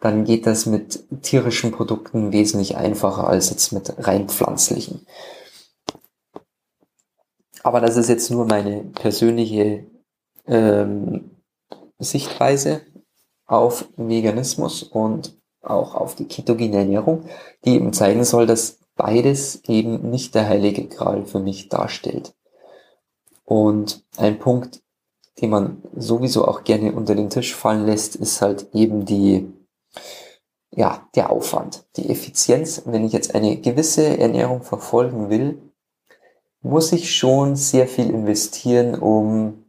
dann 0.00 0.24
geht 0.24 0.46
das 0.46 0.66
mit 0.66 1.04
tierischen 1.22 1.70
Produkten 1.70 2.32
wesentlich 2.32 2.76
einfacher 2.76 3.28
als 3.28 3.50
jetzt 3.50 3.72
mit 3.72 3.94
rein 4.06 4.28
pflanzlichen. 4.28 5.06
Aber 7.62 7.80
das 7.80 7.96
ist 7.96 8.08
jetzt 8.08 8.30
nur 8.30 8.44
meine 8.44 8.82
persönliche 8.82 9.86
ähm, 10.46 11.30
Sichtweise 11.98 12.82
auf 13.46 13.88
Veganismus 13.96 14.82
und 14.82 15.38
auch 15.62 15.94
auf 15.94 16.16
die 16.16 16.26
ketogene 16.26 16.78
Ernährung, 16.78 17.26
die 17.64 17.74
eben 17.74 17.92
zeigen 17.92 18.24
soll, 18.24 18.46
dass 18.46 18.81
beides 18.96 19.64
eben 19.66 20.10
nicht 20.10 20.34
der 20.34 20.48
heilige 20.48 20.86
Gral 20.86 21.24
für 21.24 21.40
mich 21.40 21.68
darstellt. 21.68 22.34
Und 23.44 24.04
ein 24.16 24.38
Punkt, 24.38 24.82
den 25.40 25.50
man 25.50 25.82
sowieso 25.96 26.46
auch 26.46 26.64
gerne 26.64 26.92
unter 26.92 27.14
den 27.14 27.30
Tisch 27.30 27.54
fallen 27.54 27.86
lässt, 27.86 28.16
ist 28.16 28.42
halt 28.42 28.68
eben 28.74 29.04
die, 29.04 29.52
ja, 30.70 31.08
der 31.14 31.30
Aufwand, 31.30 31.84
die 31.96 32.08
Effizienz. 32.08 32.82
Wenn 32.84 33.04
ich 33.04 33.12
jetzt 33.12 33.34
eine 33.34 33.56
gewisse 33.56 34.18
Ernährung 34.18 34.62
verfolgen 34.62 35.30
will, 35.30 35.60
muss 36.60 36.92
ich 36.92 37.14
schon 37.14 37.56
sehr 37.56 37.88
viel 37.88 38.08
investieren, 38.08 38.94
um 38.94 39.62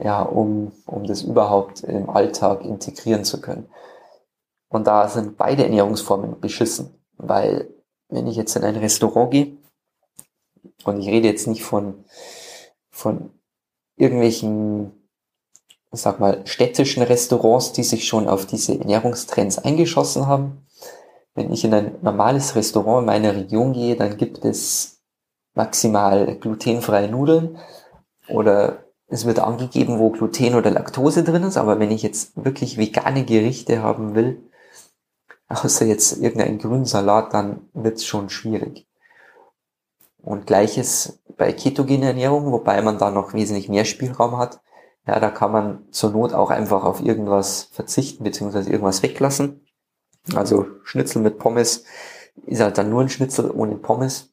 ja, 0.00 0.22
um, 0.22 0.72
um 0.86 1.04
das 1.04 1.22
überhaupt 1.22 1.82
im 1.82 2.08
Alltag 2.08 2.64
integrieren 2.64 3.24
zu 3.24 3.40
können. 3.40 3.68
Und 4.68 4.86
da 4.86 5.08
sind 5.08 5.36
beide 5.36 5.64
Ernährungsformen 5.64 6.40
beschissen, 6.40 7.01
weil 7.22 7.68
wenn 8.08 8.26
ich 8.26 8.36
jetzt 8.36 8.54
in 8.56 8.64
ein 8.64 8.76
Restaurant 8.76 9.30
gehe, 9.30 9.56
und 10.84 11.00
ich 11.00 11.08
rede 11.08 11.28
jetzt 11.28 11.46
nicht 11.46 11.62
von 11.62 12.04
von 12.92 13.30
irgendwelchen, 13.96 14.92
sag 15.90 16.20
mal, 16.20 16.46
städtischen 16.46 17.02
Restaurants, 17.02 17.72
die 17.72 17.82
sich 17.82 18.06
schon 18.06 18.28
auf 18.28 18.46
diese 18.46 18.78
Ernährungstrends 18.78 19.58
eingeschossen 19.58 20.26
haben. 20.26 20.66
Wenn 21.34 21.52
ich 21.52 21.64
in 21.64 21.74
ein 21.74 21.96
normales 22.02 22.54
Restaurant 22.54 23.00
in 23.00 23.06
meiner 23.06 23.34
Region 23.34 23.72
gehe, 23.72 23.96
dann 23.96 24.18
gibt 24.18 24.44
es 24.44 25.00
maximal 25.54 26.36
glutenfreie 26.36 27.08
Nudeln 27.08 27.58
oder 28.28 28.84
es 29.08 29.26
wird 29.26 29.40
angegeben, 29.40 29.98
wo 29.98 30.10
Gluten 30.10 30.54
oder 30.54 30.70
Laktose 30.70 31.24
drin 31.24 31.42
ist, 31.42 31.56
aber 31.56 31.78
wenn 31.78 31.90
ich 31.90 32.02
jetzt 32.02 32.32
wirklich 32.42 32.78
vegane 32.78 33.24
Gerichte 33.24 33.82
haben 33.82 34.14
will, 34.14 34.42
außer 35.52 35.86
jetzt 35.86 36.18
irgendein 36.18 36.58
Grünsalat, 36.58 37.34
dann 37.34 37.68
wird 37.74 37.98
es 37.98 38.04
schon 38.04 38.30
schwierig. 38.30 38.86
Und 40.22 40.46
gleiches 40.46 41.20
bei 41.36 41.52
ketogener 41.52 42.08
Ernährung, 42.08 42.52
wobei 42.52 42.80
man 42.82 42.98
da 42.98 43.10
noch 43.10 43.34
wesentlich 43.34 43.68
mehr 43.68 43.84
Spielraum 43.84 44.38
hat. 44.38 44.60
Ja, 45.06 45.18
da 45.18 45.30
kann 45.30 45.50
man 45.50 45.84
zur 45.90 46.10
Not 46.10 46.32
auch 46.32 46.50
einfach 46.50 46.84
auf 46.84 47.00
irgendwas 47.00 47.68
verzichten, 47.72 48.22
beziehungsweise 48.22 48.70
irgendwas 48.70 49.02
weglassen. 49.02 49.66
Also 50.34 50.66
Schnitzel 50.84 51.22
mit 51.22 51.38
Pommes 51.38 51.84
ist 52.46 52.60
halt 52.60 52.78
dann 52.78 52.90
nur 52.90 53.00
ein 53.02 53.08
Schnitzel 53.08 53.50
ohne 53.50 53.76
Pommes. 53.76 54.32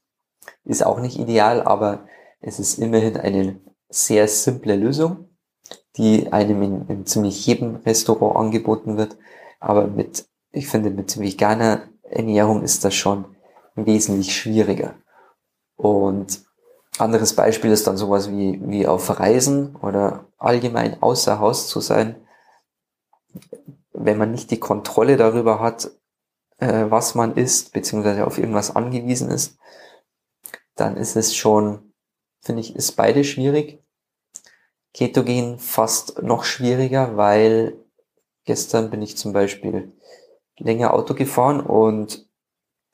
Ist 0.63 0.85
auch 0.85 0.99
nicht 0.99 1.17
ideal, 1.17 1.63
aber 1.63 2.05
es 2.39 2.59
ist 2.59 2.77
immerhin 2.77 3.17
eine 3.17 3.59
sehr 3.89 4.27
simple 4.27 4.75
Lösung, 4.75 5.29
die 5.97 6.31
einem 6.31 6.61
in, 6.61 6.87
in 6.87 7.05
ziemlich 7.05 7.45
jedem 7.45 7.77
Restaurant 7.77 8.35
angeboten 8.35 8.97
wird. 8.97 9.17
Aber 9.59 9.87
mit, 9.87 10.28
ich 10.51 10.67
finde, 10.67 10.89
mit 10.89 11.19
veganer 11.19 11.87
Ernährung 12.03 12.63
ist 12.63 12.83
das 12.83 12.95
schon 12.95 13.35
wesentlich 13.75 14.35
schwieriger. 14.35 14.95
Und 15.75 16.43
anderes 16.97 17.35
Beispiel 17.35 17.71
ist 17.71 17.87
dann 17.87 17.97
sowas 17.97 18.29
wie, 18.29 18.59
wie 18.67 18.87
auf 18.87 19.19
Reisen 19.19 19.75
oder 19.77 20.25
allgemein 20.37 21.01
außer 21.01 21.39
Haus 21.39 21.67
zu 21.67 21.79
sein. 21.79 22.15
Wenn 23.93 24.17
man 24.17 24.31
nicht 24.31 24.51
die 24.51 24.59
Kontrolle 24.59 25.17
darüber 25.17 25.59
hat, 25.59 25.91
äh, 26.57 26.85
was 26.89 27.15
man 27.15 27.35
isst, 27.35 27.73
beziehungsweise 27.73 28.25
auf 28.25 28.37
irgendwas 28.37 28.75
angewiesen 28.75 29.29
ist, 29.29 29.57
dann 30.75 30.97
ist 30.97 31.15
es 31.15 31.35
schon, 31.35 31.93
finde 32.41 32.61
ich, 32.61 32.75
ist 32.75 32.93
beide 32.93 33.23
schwierig. 33.23 33.83
Ketogen 34.93 35.59
fast 35.59 36.21
noch 36.21 36.43
schwieriger, 36.43 37.15
weil 37.15 37.77
gestern 38.45 38.89
bin 38.89 39.01
ich 39.01 39.17
zum 39.17 39.33
Beispiel 39.33 39.93
länger 40.59 40.93
Auto 40.93 41.13
gefahren 41.13 41.59
und 41.61 42.27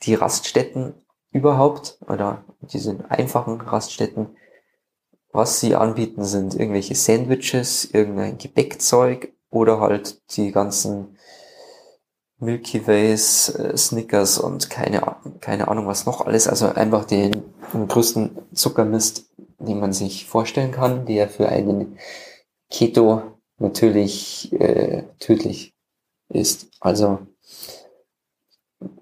die 0.03 0.15
Raststätten 0.15 0.93
überhaupt 1.31 1.97
oder 2.07 2.45
diese 2.61 2.97
einfachen 3.09 3.59
Raststätten, 3.59 4.37
was 5.31 5.59
sie 5.59 5.75
anbieten, 5.75 6.23
sind 6.23 6.55
irgendwelche 6.55 6.95
Sandwiches, 6.95 7.85
irgendein 7.85 8.37
Gebäckzeug 8.37 9.33
oder 9.49 9.79
halt 9.79 10.21
die 10.37 10.51
ganzen 10.51 11.17
Milky 12.37 12.85
Ways, 12.87 13.49
äh, 13.49 13.75
Snickers 13.77 14.37
und 14.37 14.69
keine, 14.69 15.01
keine 15.41 15.67
Ahnung 15.67 15.87
was 15.87 16.05
noch 16.05 16.25
alles. 16.25 16.47
Also 16.47 16.67
einfach 16.67 17.05
den, 17.05 17.43
den 17.73 17.87
größten 17.87 18.37
Zuckermist, 18.53 19.29
den 19.59 19.79
man 19.79 19.93
sich 19.93 20.25
vorstellen 20.25 20.71
kann, 20.71 21.05
der 21.05 21.29
für 21.29 21.49
einen 21.49 21.97
Keto 22.69 23.23
natürlich 23.57 24.51
äh, 24.53 25.03
tödlich 25.19 25.73
ist. 26.29 26.67
Also 26.79 27.19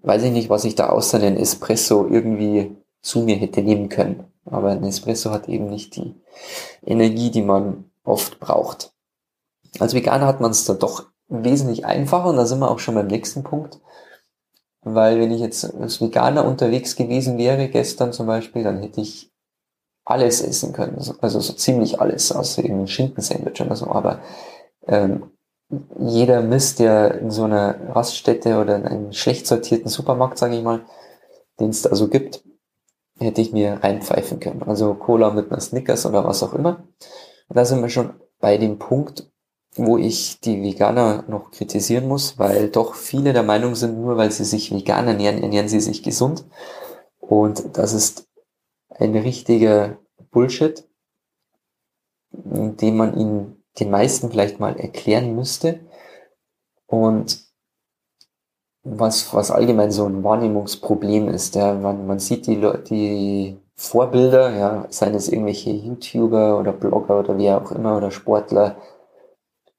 weiß 0.02 0.24
ich 0.24 0.32
nicht, 0.32 0.50
was 0.50 0.66
ich 0.66 0.76
da 0.76 0.90
außer 0.90 1.20
den 1.20 1.38
Espresso 1.38 2.08
irgendwie 2.08 2.76
zu 3.02 3.22
mir 3.22 3.36
hätte 3.36 3.62
nehmen 3.62 3.90
können. 3.90 4.32
Aber 4.46 4.72
ein 4.72 4.84
Espresso 4.84 5.32
hat 5.32 5.48
eben 5.48 5.70
nicht 5.70 5.96
die 5.96 6.16
Energie, 6.86 7.32
die 7.32 7.42
man 7.42 7.90
oft 8.04 8.40
braucht. 8.40 8.94
Als 9.80 9.94
Veganer 9.94 10.28
hat 10.28 10.42
man 10.42 10.52
es 10.52 10.66
da 10.66 10.74
doch 10.74 11.08
wesentlich 11.28 11.86
einfacher 11.86 12.30
und 12.30 12.38
da 12.38 12.46
sind 12.46 12.60
wir 12.60 12.70
auch 12.70 12.80
schon 12.80 12.96
beim 12.96 13.08
nächsten 13.08 13.44
Punkt. 13.44 13.80
Weil 14.82 15.20
wenn 15.20 15.32
ich 15.32 15.40
jetzt 15.40 15.74
als 15.76 16.02
Veganer 16.02 16.46
unterwegs 16.46 16.96
gewesen 16.96 17.38
wäre, 17.38 17.70
gestern 17.70 18.12
zum 18.12 18.28
Beispiel, 18.28 18.64
dann 18.64 18.82
hätte 18.82 19.00
ich 19.00 19.32
alles 20.06 20.42
essen 20.42 20.74
können. 20.74 20.98
Also 21.22 21.40
so 21.40 21.54
ziemlich 21.54 22.02
alles, 22.02 22.34
außer 22.34 22.64
eben 22.64 22.82
ein 22.82 22.88
Schinkensandwich 22.88 23.62
oder 23.62 23.78
so. 23.78 23.88
Aber 23.88 24.20
ähm, 24.88 25.32
jeder 26.00 26.42
Mist, 26.42 26.80
der 26.80 27.20
in 27.20 27.32
so 27.32 27.44
einer 27.44 27.96
Raststätte 27.96 28.60
oder 28.60 28.76
in 28.76 28.86
einem 28.86 29.14
schlecht 29.14 29.48
sortierten 29.48 29.90
Supermarkt, 29.90 30.38
sage 30.38 30.56
ich 30.56 30.64
mal, 30.64 30.86
den 31.60 31.70
es 31.70 31.82
da 31.82 31.96
so 31.96 32.08
gibt, 32.08 32.44
hätte 33.20 33.42
ich 33.42 33.54
mir 33.54 33.80
reinpfeifen 33.84 34.40
können. 34.40 34.64
Also 34.64 34.94
Cola 34.96 35.30
mit 35.30 35.52
einer 35.52 35.62
Snickers 35.62 36.06
oder 36.06 36.26
was 36.26 36.44
auch 36.44 36.54
immer. 36.54 36.84
Und 37.48 37.58
da 37.58 37.66
sind 37.66 37.82
wir 37.82 37.90
schon 37.90 38.14
bei 38.40 38.58
dem 38.58 38.80
Punkt, 38.80 39.32
wo 39.76 39.98
ich 39.98 40.40
die 40.40 40.62
Veganer 40.62 41.24
noch 41.28 41.52
kritisieren 41.52 42.08
muss, 42.08 42.38
weil 42.38 42.70
doch 42.70 42.96
viele 42.96 43.34
der 43.34 43.44
Meinung 43.44 43.76
sind, 43.76 44.00
nur 44.00 44.18
weil 44.18 44.32
sie 44.32 44.46
sich 44.46 44.72
vegan 44.72 45.08
ernähren, 45.08 45.42
ernähren 45.42 45.68
sie 45.68 45.80
sich 45.80 46.04
gesund. 46.04 46.46
Und 47.20 47.78
das 47.78 47.94
ist 47.94 48.28
ein 48.90 49.16
richtiger 49.16 49.98
Bullshit, 50.32 50.88
den 52.32 52.98
man 52.98 53.18
ihnen 53.18 53.63
den 53.80 53.90
meisten 53.90 54.30
vielleicht 54.30 54.60
mal 54.60 54.78
erklären 54.78 55.36
müsste. 55.36 55.80
Und 56.86 57.44
was, 58.84 59.34
was 59.34 59.52
allgemein 59.52 59.92
so 59.92 60.06
ein 60.06 60.24
Wahrnehmungsproblem 60.24 61.30
ist, 61.30 61.56
ja, 61.56 61.74
man, 61.74 62.06
man 62.06 62.20
sieht 62.20 62.48
die, 62.48 62.62
die 62.90 63.58
Vorbilder, 63.76 64.52
ja, 64.56 64.86
seien 64.90 65.16
es 65.16 65.30
irgendwelche 65.30 65.72
YouTuber 65.72 66.60
oder 66.60 66.74
Blogger 66.74 67.20
oder 67.20 67.38
wer 67.38 67.62
auch 67.62 67.72
immer 67.72 67.98
oder 67.98 68.12
Sportler, 68.12 68.78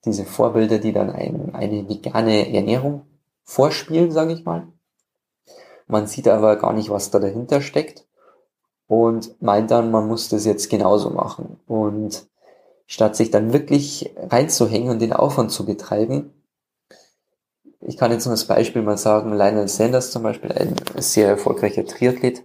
diese 0.04 0.24
Vorbilder, 0.24 0.78
die 0.78 0.92
dann 0.92 1.10
ein, 1.10 1.54
eine 1.54 1.88
vegane 1.88 2.52
Ernährung 2.52 3.06
vorspielen, 3.44 4.10
sage 4.10 4.32
ich 4.32 4.44
mal. 4.44 4.66
Man 5.86 6.06
sieht 6.06 6.28
aber 6.28 6.56
gar 6.56 6.72
nicht, 6.72 6.90
was 6.90 7.10
da 7.10 7.18
dahinter 7.18 7.60
steckt 7.60 8.06
und 8.86 9.40
meint 9.40 9.70
dann, 9.70 9.90
man 9.90 10.08
muss 10.08 10.28
das 10.28 10.44
jetzt 10.44 10.70
genauso 10.70 11.10
machen. 11.10 11.60
Und 11.66 12.26
statt 12.86 13.16
sich 13.16 13.30
dann 13.30 13.52
wirklich 13.52 14.14
reinzuhängen 14.16 14.90
und 14.90 15.00
den 15.00 15.12
Aufwand 15.12 15.50
zu 15.50 15.64
betreiben. 15.64 16.32
Ich 17.80 17.96
kann 17.96 18.12
jetzt 18.12 18.24
nur 18.24 18.32
als 18.32 18.46
Beispiel 18.46 18.82
mal 18.82 18.96
sagen, 18.96 19.32
Lionel 19.32 19.68
Sanders 19.68 20.10
zum 20.10 20.22
Beispiel, 20.22 20.52
ein 20.52 20.74
sehr 20.96 21.28
erfolgreicher 21.28 21.84
Triathlet, 21.84 22.42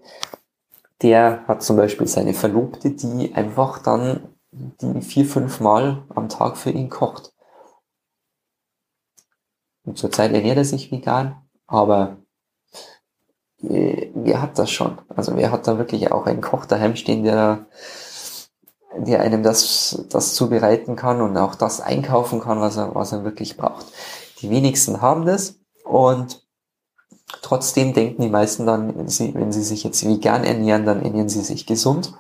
der 1.02 1.48
hat 1.48 1.64
zum 1.64 1.78
Beispiel 1.78 2.08
seine 2.08 2.34
Verlobte, 2.34 2.92
die 2.92 3.34
einfach 3.34 3.80
dann 3.80 4.36
die 4.52 5.02
vier, 5.02 5.26
fünf 5.26 5.60
Mal 5.60 6.04
am 6.10 6.28
Tag 6.28 6.58
für 6.58 6.72
ihn 6.72 6.90
kocht. 6.90 7.32
Und 9.86 9.98
zurzeit 9.98 10.34
ernährt 10.34 10.58
er 10.58 10.66
sich 10.66 10.92
vegan, 10.92 11.42
aber 11.68 12.18
äh, 13.62 14.12
wer 14.14 14.42
hat 14.42 14.60
das 14.60 14.72
schon? 14.72 14.98
Also 15.10 15.36
wer 15.36 15.52
hat 15.52 15.68
da 15.68 15.78
wirklich 15.78 16.12
auch 16.12 16.26
einen 16.26 16.42
Koch 16.42 16.66
daheim 16.66 16.96
stehen, 16.96 17.24
der 17.24 17.68
der 18.98 19.22
einem 19.22 19.44
das, 19.44 20.06
das 20.10 20.34
zubereiten 20.34 20.96
kann 20.96 21.22
und 21.22 21.38
auch 21.38 21.56
das 21.56 21.82
einkaufen 21.82 22.40
kann, 22.42 22.60
was 22.60 22.78
er, 22.78 22.96
was 22.96 23.12
er 23.12 23.24
wirklich 23.24 23.58
braucht. 23.58 23.86
Die 24.42 24.50
wenigsten 24.50 25.02
haben 25.02 25.26
das 25.26 25.60
und 25.84 26.46
trotzdem 27.42 27.94
denken 27.94 28.22
die 28.22 28.30
meisten 28.30 28.66
dann, 28.66 28.98
wenn 28.98 29.08
sie, 29.08 29.34
wenn 29.36 29.52
sie 29.52 29.64
sich 29.64 29.84
jetzt 29.84 30.06
vegan 30.08 30.44
ernähren, 30.44 30.86
dann 30.86 31.04
ernähren 31.04 31.30
sie 31.30 31.42
sich 31.42 31.66
gesund. 31.66 32.14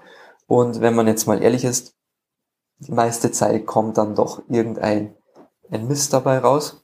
Und 0.47 0.82
wenn 0.82 0.95
man 0.95 1.08
jetzt 1.08 1.27
mal 1.27 1.41
ehrlich 1.41 1.63
ist, 1.65 1.95
die 2.79 2.91
meiste 2.91 3.32
Zeit 3.32 3.65
kommt 3.65 3.97
dann 3.97 4.15
doch 4.15 4.41
irgendein 4.47 5.15
ein 5.71 5.88
Mist 5.88 6.13
dabei 6.13 6.39
raus. 6.39 6.84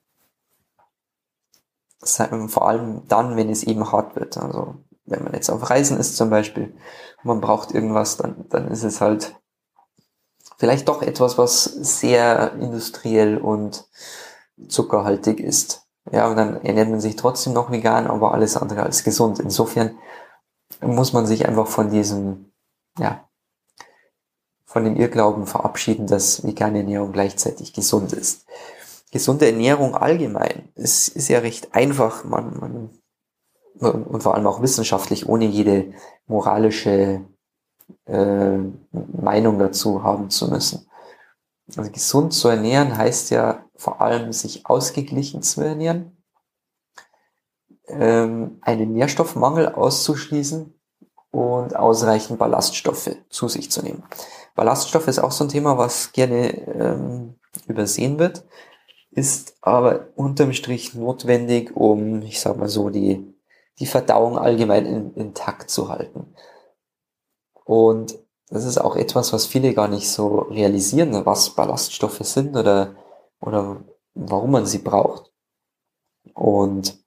Vor 1.99 2.67
allem 2.67 3.07
dann, 3.07 3.35
wenn 3.35 3.49
es 3.49 3.63
eben 3.63 3.91
hart 3.91 4.15
wird. 4.15 4.37
Also 4.37 4.75
wenn 5.05 5.23
man 5.23 5.33
jetzt 5.33 5.49
auf 5.49 5.69
Reisen 5.69 5.97
ist 5.97 6.17
zum 6.17 6.29
Beispiel, 6.29 6.75
man 7.23 7.41
braucht 7.41 7.71
irgendwas, 7.71 8.17
dann, 8.17 8.45
dann 8.49 8.67
ist 8.67 8.83
es 8.83 9.01
halt 9.01 9.35
vielleicht 10.57 10.87
doch 10.87 11.01
etwas, 11.01 11.37
was 11.37 11.63
sehr 11.63 12.53
industriell 12.53 13.37
und 13.37 13.85
zuckerhaltig 14.67 15.39
ist. 15.39 15.83
Ja, 16.11 16.27
und 16.27 16.37
dann 16.37 16.61
ernährt 16.63 16.89
man 16.89 16.99
sich 16.99 17.15
trotzdem 17.15 17.53
noch 17.53 17.71
vegan, 17.71 18.07
aber 18.07 18.33
alles 18.33 18.57
andere 18.57 18.83
als 18.83 19.03
gesund. 19.03 19.39
Insofern 19.39 19.97
muss 20.81 21.13
man 21.13 21.25
sich 21.25 21.47
einfach 21.47 21.67
von 21.67 21.89
diesem, 21.89 22.51
ja, 22.99 23.27
von 24.65 24.83
dem 24.83 24.95
Irrglauben 24.95 25.47
verabschieden, 25.47 26.05
dass 26.05 26.43
vegane 26.43 26.79
Ernährung 26.79 27.11
gleichzeitig 27.11 27.73
gesund 27.73 28.13
ist. 28.13 28.45
Gesunde 29.11 29.47
Ernährung 29.47 29.95
allgemein 29.95 30.69
ist, 30.75 31.07
ist 31.07 31.29
ja 31.29 31.39
recht 31.39 31.73
einfach, 31.73 32.23
man, 32.25 32.59
man, 32.59 32.89
und 33.79 34.21
vor 34.21 34.35
allem 34.35 34.47
auch 34.47 34.61
wissenschaftlich, 34.61 35.27
ohne 35.27 35.45
jede 35.45 35.93
moralische 36.27 37.25
äh, 38.05 38.57
Meinung 38.91 39.59
dazu 39.59 40.03
haben 40.03 40.29
zu 40.29 40.49
müssen. 40.49 40.87
Also 41.75 41.91
gesund 41.91 42.33
zu 42.33 42.47
ernähren 42.47 42.97
heißt 42.97 43.31
ja 43.31 43.65
vor 43.75 44.01
allem, 44.01 44.31
sich 44.31 44.65
ausgeglichen 44.65 45.41
zu 45.41 45.61
ernähren, 45.61 46.15
ähm, 47.87 48.59
einen 48.61 48.93
Nährstoffmangel 48.93 49.69
auszuschließen 49.69 50.73
und 51.31 51.75
ausreichend 51.75 52.39
Ballaststoffe 52.39 53.15
zu 53.29 53.47
sich 53.47 53.71
zu 53.71 53.81
nehmen. 53.81 54.03
Ballaststoffe 54.55 55.07
ist 55.07 55.19
auch 55.19 55.31
so 55.31 55.43
ein 55.43 55.49
Thema, 55.49 55.77
was 55.77 56.11
gerne 56.13 56.67
ähm, 56.67 57.35
übersehen 57.67 58.19
wird, 58.19 58.45
ist 59.11 59.57
aber 59.61 60.07
unterm 60.15 60.53
Strich 60.53 60.93
notwendig, 60.93 61.75
um, 61.75 62.21
ich 62.21 62.39
sag 62.39 62.57
mal 62.57 62.69
so, 62.69 62.89
die, 62.89 63.33
die 63.79 63.85
Verdauung 63.85 64.37
allgemein 64.37 64.85
in, 64.85 65.13
intakt 65.15 65.69
zu 65.69 65.89
halten. 65.89 66.33
Und 67.65 68.17
das 68.49 68.63
ist 68.63 68.77
auch 68.77 68.95
etwas, 68.95 69.33
was 69.33 69.47
viele 69.47 69.73
gar 69.73 69.87
nicht 69.87 70.09
so 70.09 70.39
realisieren, 70.39 71.25
was 71.25 71.55
Ballaststoffe 71.55 72.19
sind 72.21 72.55
oder, 72.55 72.95
oder 73.41 73.83
warum 74.13 74.51
man 74.51 74.65
sie 74.65 74.77
braucht. 74.77 75.31
Und, 76.33 77.03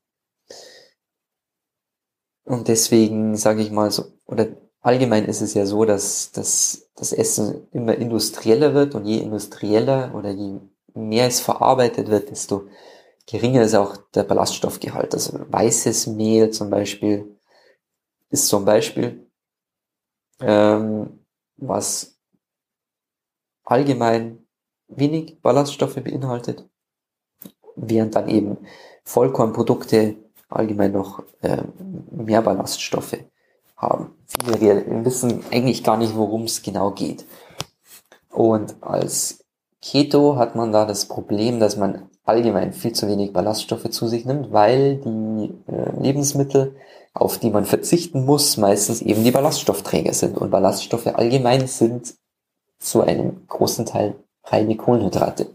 und 2.44 2.68
deswegen 2.68 3.36
sage 3.36 3.62
ich 3.62 3.70
mal 3.70 3.90
so, 3.90 4.04
oder 4.26 4.48
allgemein 4.80 5.24
ist 5.26 5.40
es 5.40 5.54
ja 5.54 5.64
so, 5.64 5.84
dass, 5.84 6.32
dass 6.32 6.90
das 6.96 7.12
Essen 7.12 7.68
immer 7.72 7.94
industrieller 7.94 8.74
wird 8.74 8.94
und 8.94 9.06
je 9.06 9.18
industrieller 9.18 10.12
oder 10.14 10.30
je 10.30 10.58
mehr 10.94 11.28
es 11.28 11.40
verarbeitet 11.40 12.08
wird, 12.08 12.30
desto 12.30 12.66
geringer 13.26 13.62
ist 13.62 13.74
auch 13.74 13.96
der 14.14 14.24
Ballaststoffgehalt. 14.24 15.14
Also 15.14 15.38
weißes 15.48 16.08
Mehl 16.08 16.50
zum 16.50 16.70
Beispiel 16.70 17.38
ist 18.30 18.52
ein 18.52 18.64
Beispiel, 18.64 19.27
ähm, 20.40 21.20
was 21.56 22.18
allgemein 23.64 24.46
wenig 24.88 25.40
Ballaststoffe 25.42 25.96
beinhaltet, 26.02 26.68
während 27.76 28.14
dann 28.14 28.28
eben 28.28 28.58
Vollkornprodukte 29.04 30.16
allgemein 30.48 30.92
noch 30.92 31.22
äh, 31.42 31.62
mehr 32.10 32.42
Ballaststoffe 32.42 33.18
haben. 33.76 34.14
Viele 34.26 35.04
wissen 35.04 35.44
eigentlich 35.50 35.84
gar 35.84 35.96
nicht, 35.96 36.16
worum 36.16 36.44
es 36.44 36.62
genau 36.62 36.90
geht. 36.90 37.24
Und 38.30 38.76
als 38.80 39.44
Keto 39.80 40.36
hat 40.36 40.56
man 40.56 40.72
da 40.72 40.84
das 40.84 41.06
Problem, 41.06 41.60
dass 41.60 41.76
man 41.76 42.08
allgemein 42.24 42.72
viel 42.72 42.92
zu 42.92 43.08
wenig 43.08 43.32
Ballaststoffe 43.32 43.88
zu 43.90 44.06
sich 44.08 44.24
nimmt, 44.24 44.52
weil 44.52 44.96
die 44.96 45.54
äh, 45.70 46.00
Lebensmittel, 46.00 46.76
auf 47.18 47.38
die 47.38 47.50
man 47.50 47.64
verzichten 47.64 48.24
muss, 48.24 48.56
meistens 48.56 49.02
eben 49.02 49.24
die 49.24 49.30
Ballaststoffträger 49.30 50.14
sind. 50.14 50.38
Und 50.38 50.50
Ballaststoffe 50.50 51.06
allgemein 51.06 51.66
sind 51.66 52.14
zu 52.78 53.02
einem 53.02 53.46
großen 53.48 53.86
Teil 53.86 54.14
reine 54.44 54.76
Kohlenhydrate. 54.76 55.50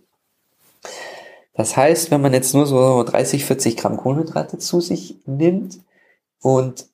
Das 1.53 1.77
heißt, 1.77 2.11
wenn 2.11 2.21
man 2.21 2.33
jetzt 2.33 2.53
nur 2.53 2.65
so 2.65 3.03
30, 3.03 3.45
40 3.45 3.77
Gramm 3.77 3.97
Kohlenhydrate 3.97 4.57
zu 4.57 4.81
sich 4.81 5.17
nimmt 5.25 5.79
und 6.41 6.87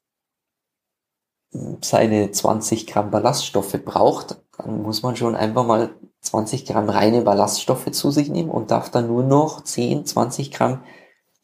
seine 1.82 2.32
20 2.32 2.86
Gramm 2.86 3.10
Ballaststoffe 3.10 3.80
braucht, 3.84 4.38
dann 4.58 4.84
muss 4.84 5.02
man 5.02 5.16
schon 5.16 5.36
einfach 5.36 5.66
mal 5.66 5.90
20 6.22 6.66
Gramm 6.66 6.90
reine 6.90 7.22
Ballaststoffe 7.22 7.90
zu 7.92 8.12
sich 8.12 8.30
nehmen 8.30 8.50
und 8.50 8.72
darf 8.72 8.92
dann 8.92 9.08
nur 9.08 9.24
noch 9.24 9.64
10, 9.64 10.06
20 10.06 10.52
Gramm 10.52 10.84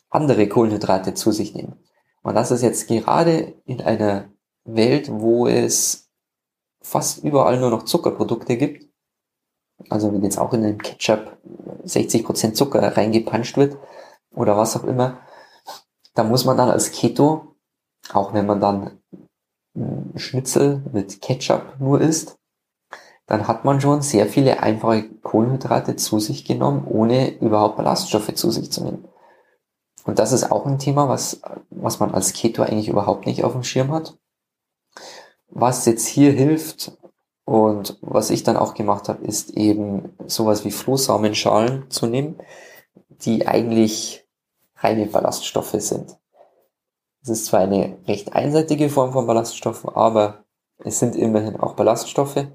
andere 0.10 0.48
Kohlenhydrate 0.48 1.14
zu 1.14 1.32
sich 1.32 1.56
nehmen. 1.56 1.85
Und 2.26 2.34
das 2.34 2.50
ist 2.50 2.64
jetzt 2.64 2.88
gerade 2.88 3.54
in 3.66 3.82
einer 3.82 4.30
Welt, 4.64 5.12
wo 5.12 5.46
es 5.46 6.10
fast 6.82 7.24
überall 7.24 7.60
nur 7.60 7.70
noch 7.70 7.84
Zuckerprodukte 7.84 8.58
gibt. 8.58 8.90
Also 9.92 10.12
wenn 10.12 10.24
jetzt 10.24 10.40
auch 10.40 10.52
in 10.54 10.64
einem 10.64 10.80
Ketchup 10.80 11.38
60% 11.86 12.54
Zucker 12.54 12.98
reingepanscht 12.98 13.58
wird 13.58 13.78
oder 14.34 14.58
was 14.58 14.76
auch 14.76 14.86
immer, 14.86 15.20
da 16.16 16.24
muss 16.24 16.46
man 16.46 16.58
dann 16.58 16.72
als 16.72 16.92
Keto, 16.92 17.56
auch 18.12 18.34
wenn 18.34 18.48
man 18.48 18.60
dann 18.60 19.00
Schnitzel 20.16 20.82
mit 20.92 21.22
Ketchup 21.22 21.80
nur 21.80 22.02
isst, 22.02 22.40
dann 23.28 23.48
hat 23.48 23.66
man 23.66 23.82
schon 23.82 24.02
sehr 24.02 24.26
viele 24.26 24.64
einfache 24.64 25.10
Kohlenhydrate 25.22 25.96
zu 25.96 26.18
sich 26.18 26.44
genommen, 26.44 26.88
ohne 26.88 27.38
überhaupt 27.38 27.78
Ballaststoffe 27.78 28.34
zu 28.34 28.50
sich 28.50 28.72
zu 28.72 28.84
nehmen. 28.84 29.08
Und 30.06 30.20
das 30.20 30.32
ist 30.32 30.52
auch 30.52 30.66
ein 30.66 30.80
Thema, 30.80 31.10
was, 31.10 31.42
was 31.86 32.00
man 32.00 32.14
als 32.14 32.34
Keto 32.34 32.64
eigentlich 32.64 32.90
überhaupt 32.90 33.26
nicht 33.26 33.44
auf 33.44 33.54
dem 33.54 33.64
Schirm 33.64 33.92
hat. 33.92 34.18
Was 35.48 35.86
jetzt 35.86 36.08
hier 36.08 36.32
hilft 36.32 36.98
und 37.46 37.98
was 38.02 38.32
ich 38.32 38.44
dann 38.44 38.58
auch 38.58 38.74
gemacht 38.74 39.08
habe, 39.08 39.24
ist 39.24 39.52
eben 39.52 40.14
sowas 40.26 40.66
wie 40.66 40.72
Flohsamenschalen 40.72 41.90
zu 41.90 42.08
nehmen, 42.08 42.38
die 43.10 43.48
eigentlich 43.48 44.26
reine 44.78 45.06
Ballaststoffe 45.06 45.76
sind. 45.78 46.18
Es 47.22 47.30
ist 47.30 47.46
zwar 47.46 47.62
eine 47.62 47.98
recht 48.08 48.34
einseitige 48.34 48.90
Form 48.90 49.14
von 49.14 49.28
Ballaststoffen, 49.28 49.90
aber 49.92 50.44
es 50.80 51.00
sind 51.00 51.16
immerhin 51.16 51.56
auch 51.56 51.74
Ballaststoffe 51.74 52.48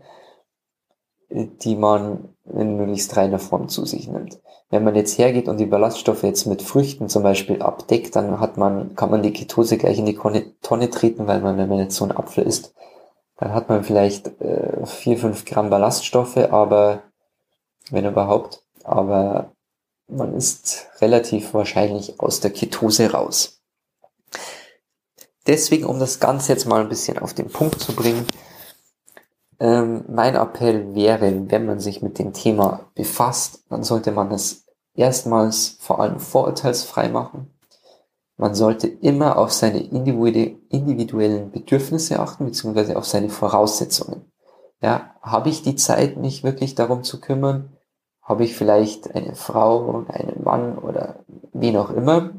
die 1.30 1.76
man 1.76 2.34
in 2.52 2.76
möglichst 2.76 3.16
reiner 3.16 3.38
Form 3.38 3.68
zu 3.68 3.84
sich 3.84 4.08
nimmt. 4.08 4.40
Wenn 4.68 4.84
man 4.84 4.94
jetzt 4.94 5.18
hergeht 5.18 5.48
und 5.48 5.58
die 5.58 5.66
Ballaststoffe 5.66 6.22
jetzt 6.22 6.46
mit 6.46 6.62
Früchten 6.62 7.08
zum 7.08 7.22
Beispiel 7.22 7.62
abdeckt, 7.62 8.14
dann 8.16 8.40
hat 8.40 8.56
man, 8.56 8.94
kann 8.94 9.10
man 9.10 9.22
die 9.22 9.32
Ketose 9.32 9.78
gleich 9.78 9.98
in 9.98 10.06
die 10.06 10.18
Tonne 10.62 10.90
treten, 10.90 11.26
weil 11.26 11.40
man, 11.40 11.56
wenn 11.56 11.68
man 11.68 11.78
jetzt 11.78 11.96
so 11.96 12.04
ein 12.04 12.16
Apfel 12.16 12.44
isst, 12.44 12.74
dann 13.36 13.54
hat 13.54 13.68
man 13.68 13.84
vielleicht 13.84 14.28
äh, 14.40 14.84
4, 14.84 15.18
5 15.18 15.44
Gramm 15.44 15.70
Ballaststoffe, 15.70 16.36
aber 16.36 17.02
wenn 17.90 18.04
überhaupt, 18.04 18.62
aber 18.84 19.52
man 20.08 20.34
ist 20.34 20.88
relativ 21.00 21.54
wahrscheinlich 21.54 22.20
aus 22.20 22.40
der 22.40 22.50
Ketose 22.50 23.12
raus. 23.12 23.60
Deswegen, 25.46 25.86
um 25.86 25.98
das 25.98 26.20
Ganze 26.20 26.52
jetzt 26.52 26.66
mal 26.66 26.80
ein 26.80 26.88
bisschen 26.88 27.18
auf 27.18 27.34
den 27.34 27.48
Punkt 27.48 27.80
zu 27.80 27.94
bringen, 27.94 28.26
ähm, 29.60 30.04
mein 30.08 30.34
Appell 30.34 30.94
wäre, 30.94 31.50
wenn 31.50 31.66
man 31.66 31.78
sich 31.80 32.02
mit 32.02 32.18
dem 32.18 32.32
Thema 32.32 32.80
befasst, 32.94 33.64
dann 33.68 33.84
sollte 33.84 34.10
man 34.10 34.32
es 34.32 34.64
erstmals 34.94 35.76
vor 35.80 36.00
allem 36.00 36.18
vorurteilsfrei 36.18 37.08
machen. 37.08 37.50
Man 38.38 38.54
sollte 38.54 38.88
immer 38.88 39.36
auf 39.36 39.52
seine 39.52 39.80
individuellen 39.80 41.50
Bedürfnisse 41.50 42.18
achten, 42.20 42.46
beziehungsweise 42.46 42.96
auf 42.96 43.04
seine 43.04 43.28
Voraussetzungen. 43.28 44.32
Ja, 44.82 45.14
habe 45.20 45.50
ich 45.50 45.62
die 45.62 45.76
Zeit, 45.76 46.16
mich 46.16 46.42
wirklich 46.42 46.74
darum 46.74 47.04
zu 47.04 47.20
kümmern? 47.20 47.76
Habe 48.22 48.44
ich 48.44 48.56
vielleicht 48.56 49.14
eine 49.14 49.34
Frau, 49.34 50.06
einen 50.08 50.42
Mann 50.42 50.78
oder 50.78 51.16
wen 51.52 51.76
auch 51.76 51.90
immer, 51.90 52.30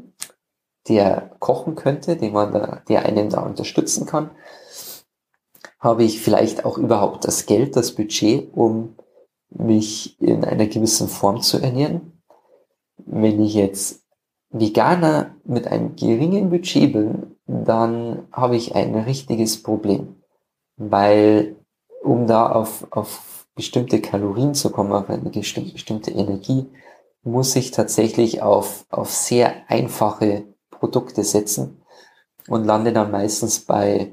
der 0.88 1.29
kochen 1.38 1.75
könnte, 1.75 2.15
den 2.15 2.34
man 2.34 2.51
da, 2.51 2.81
der 2.89 3.05
einen 3.05 3.29
da 3.29 3.41
unterstützen 3.41 4.07
kann? 4.07 4.31
Habe 5.82 6.04
ich 6.04 6.22
vielleicht 6.22 6.63
auch 6.63 6.78
überhaupt 6.78 7.26
das 7.26 7.48
Geld, 7.48 7.76
das 7.76 7.94
Budget, 7.94 8.50
um 8.54 8.96
mich 9.50 10.22
in 10.22 10.46
einer 10.46 10.67
gewissen 10.67 11.08
Form 11.08 11.41
zu 11.41 11.58
ernähren. 11.58 12.22
Wenn 12.98 13.44
ich 13.44 13.56
jetzt 13.56 14.04
Veganer 14.52 15.36
mit 15.44 15.67
einem 15.67 15.96
geringen 15.96 16.52
Budget 16.52 16.94
bin, 16.94 17.36
dann 17.48 18.28
habe 18.32 18.56
ich 18.56 18.76
ein 18.76 18.96
richtiges 18.96 19.62
Problem, 19.62 20.22
weil 20.78 21.56
um 22.04 22.28
da 22.28 22.52
auf, 22.52 22.88
auf 22.91 23.48
bestimmte 23.56 24.02
Kalorien 24.02 24.54
zu 24.54 24.70
kommen, 24.70 24.91
auf 24.91 25.10
eine 25.10 25.30
bestimmte 25.30 26.12
Energie, 26.12 26.67
muss 27.24 27.56
ich 27.56 27.72
tatsächlich 27.72 28.41
auf, 28.41 28.86
auf 28.89 29.12
sehr 29.12 29.70
einfache 29.70 30.44
Produkte 30.70 31.24
setzen 31.24 31.82
und 32.48 32.65
lande 32.65 32.94
dann 32.94 33.12
meistens 33.12 33.60
bei 33.60 34.12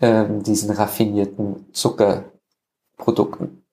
ähm, 0.00 0.42
diesen 0.42 0.70
raffinierten 0.70 1.72
Zuckerprodukten. 1.72 3.64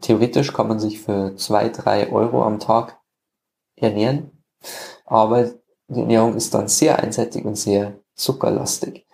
Theoretisch 0.00 0.52
kann 0.52 0.68
man 0.68 0.78
sich 0.78 1.00
für 1.00 1.34
zwei, 1.36 1.68
drei 1.68 2.10
Euro 2.10 2.44
am 2.44 2.60
Tag 2.60 3.00
ernähren, 3.76 4.44
aber 5.04 5.50
die 5.88 6.00
Ernährung 6.00 6.36
ist 6.36 6.54
dann 6.54 6.68
sehr 6.68 7.00
einseitig 7.00 7.44
und 7.44 7.56
sehr 7.56 7.98
zuckerlastig. 8.14 9.06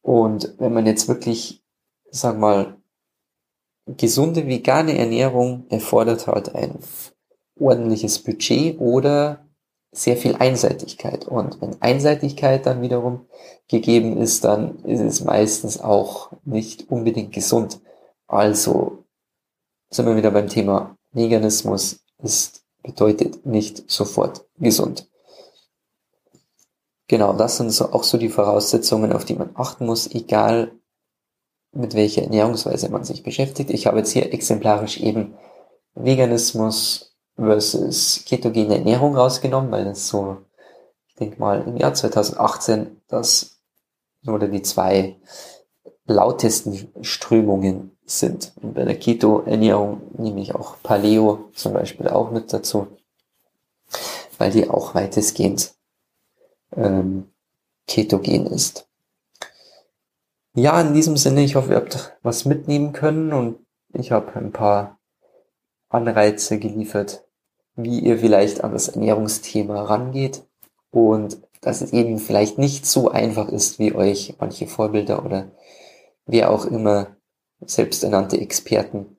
Und 0.00 0.54
wenn 0.58 0.72
man 0.72 0.86
jetzt 0.86 1.08
wirklich, 1.08 1.62
sag 2.10 2.38
mal, 2.38 2.80
gesunde 3.86 4.46
vegane 4.46 4.96
Ernährung 4.96 5.66
erfordert 5.68 6.26
halt 6.26 6.54
ein 6.54 6.78
ordentliches 7.58 8.18
Budget 8.20 8.78
oder 8.80 9.46
sehr 9.92 10.16
viel 10.16 10.34
Einseitigkeit. 10.36 11.26
Und 11.28 11.60
wenn 11.60 11.80
Einseitigkeit 11.80 12.66
dann 12.66 12.82
wiederum 12.82 13.26
gegeben 13.68 14.16
ist, 14.16 14.44
dann 14.44 14.80
ist 14.84 15.00
es 15.00 15.22
meistens 15.22 15.80
auch 15.80 16.32
nicht 16.44 16.90
unbedingt 16.90 17.32
gesund. 17.32 17.80
Also 18.26 19.04
sind 19.90 20.06
wir 20.06 20.16
wieder 20.16 20.30
beim 20.30 20.48
Thema 20.48 20.96
Veganismus 21.12 22.00
ist 22.18 22.62
bedeutet 22.82 23.46
nicht 23.46 23.90
sofort 23.90 24.46
gesund. 24.58 25.08
Genau, 27.08 27.32
das 27.32 27.58
sind 27.58 27.70
so 27.70 27.92
auch 27.92 28.04
so 28.04 28.18
die 28.18 28.28
Voraussetzungen, 28.28 29.12
auf 29.12 29.24
die 29.24 29.34
man 29.34 29.50
achten 29.54 29.86
muss, 29.86 30.10
egal 30.10 30.72
mit 31.72 31.94
welcher 31.94 32.22
Ernährungsweise 32.22 32.88
man 32.88 33.04
sich 33.04 33.22
beschäftigt. 33.22 33.70
Ich 33.70 33.86
habe 33.86 33.98
jetzt 33.98 34.10
hier 34.10 34.32
exemplarisch 34.32 34.98
eben 35.00 35.34
Veganismus, 35.94 37.11
versus 37.36 38.24
ketogene 38.26 38.76
Ernährung 38.78 39.16
rausgenommen, 39.16 39.70
weil 39.70 39.84
das 39.84 40.08
so, 40.08 40.38
ich 41.08 41.14
denke 41.16 41.38
mal, 41.40 41.62
im 41.66 41.76
Jahr 41.76 41.94
2018 41.94 43.02
das 43.08 43.58
oder 44.26 44.48
die 44.48 44.62
zwei 44.62 45.16
lautesten 46.06 46.92
Strömungen 47.02 47.96
sind. 48.04 48.52
Und 48.60 48.74
bei 48.74 48.84
der 48.84 48.98
Keto-Ernährung 48.98 50.02
nehme 50.18 50.40
ich 50.40 50.54
auch 50.54 50.76
Paleo 50.82 51.50
zum 51.54 51.72
Beispiel 51.72 52.08
auch 52.08 52.30
mit 52.30 52.52
dazu, 52.52 52.88
weil 54.38 54.50
die 54.50 54.68
auch 54.68 54.94
weitestgehend 54.94 55.74
ähm, 56.76 57.30
ketogen 57.86 58.46
ist. 58.46 58.86
Ja, 60.54 60.80
in 60.80 60.92
diesem 60.92 61.16
Sinne, 61.16 61.42
ich 61.42 61.54
hoffe, 61.54 61.70
ihr 61.70 61.76
habt 61.76 62.16
was 62.22 62.44
mitnehmen 62.44 62.92
können 62.92 63.32
und 63.32 63.58
ich 63.94 64.12
habe 64.12 64.36
ein 64.36 64.52
paar 64.52 64.98
Anreize 65.92 66.58
geliefert, 66.58 67.24
wie 67.76 68.00
ihr 68.00 68.18
vielleicht 68.18 68.64
an 68.64 68.72
das 68.72 68.88
Ernährungsthema 68.88 69.82
rangeht 69.82 70.44
und 70.90 71.38
dass 71.60 71.80
es 71.80 71.92
eben 71.92 72.18
vielleicht 72.18 72.58
nicht 72.58 72.86
so 72.86 73.10
einfach 73.10 73.48
ist, 73.48 73.78
wie 73.78 73.94
euch 73.94 74.34
manche 74.40 74.66
Vorbilder 74.66 75.24
oder 75.24 75.52
wer 76.26 76.50
auch 76.50 76.64
immer 76.66 77.16
selbsternannte 77.60 78.40
Experten 78.40 79.16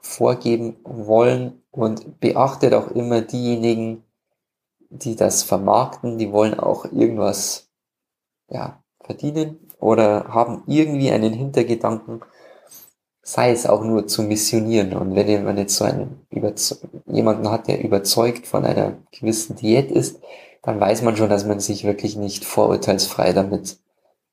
vorgeben 0.00 0.76
wollen. 0.84 1.62
Und 1.70 2.18
beachtet 2.18 2.74
auch 2.74 2.90
immer 2.90 3.20
diejenigen, 3.20 4.02
die 4.90 5.14
das 5.14 5.42
vermarkten, 5.42 6.18
die 6.18 6.32
wollen 6.32 6.58
auch 6.58 6.86
irgendwas 6.86 7.68
ja, 8.48 8.82
verdienen 9.00 9.60
oder 9.78 10.28
haben 10.28 10.62
irgendwie 10.66 11.10
einen 11.10 11.32
Hintergedanken, 11.32 12.22
sei 13.28 13.50
es 13.50 13.66
auch 13.66 13.84
nur 13.84 14.06
zu 14.06 14.22
missionieren. 14.22 14.94
Und 14.94 15.14
wenn 15.14 15.44
man 15.44 15.58
jetzt 15.58 15.76
so 15.76 15.84
einen 15.84 16.26
jemanden 17.06 17.50
hat, 17.50 17.68
der 17.68 17.84
überzeugt 17.84 18.46
von 18.46 18.64
einer 18.64 18.96
gewissen 19.10 19.54
Diät 19.54 19.90
ist, 19.90 20.18
dann 20.62 20.80
weiß 20.80 21.02
man 21.02 21.14
schon, 21.14 21.28
dass 21.28 21.44
man 21.44 21.60
sich 21.60 21.84
wirklich 21.84 22.16
nicht 22.16 22.46
vorurteilsfrei 22.46 23.34
damit 23.34 23.76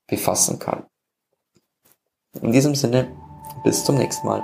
befassen 0.08 0.60
kann. 0.60 0.86
In 2.42 2.54
diesem 2.54 2.74
Sinne, 2.74 3.10
bis 3.66 3.84
zum 3.84 3.98
nächsten 3.98 4.28
Mal. 4.28 4.44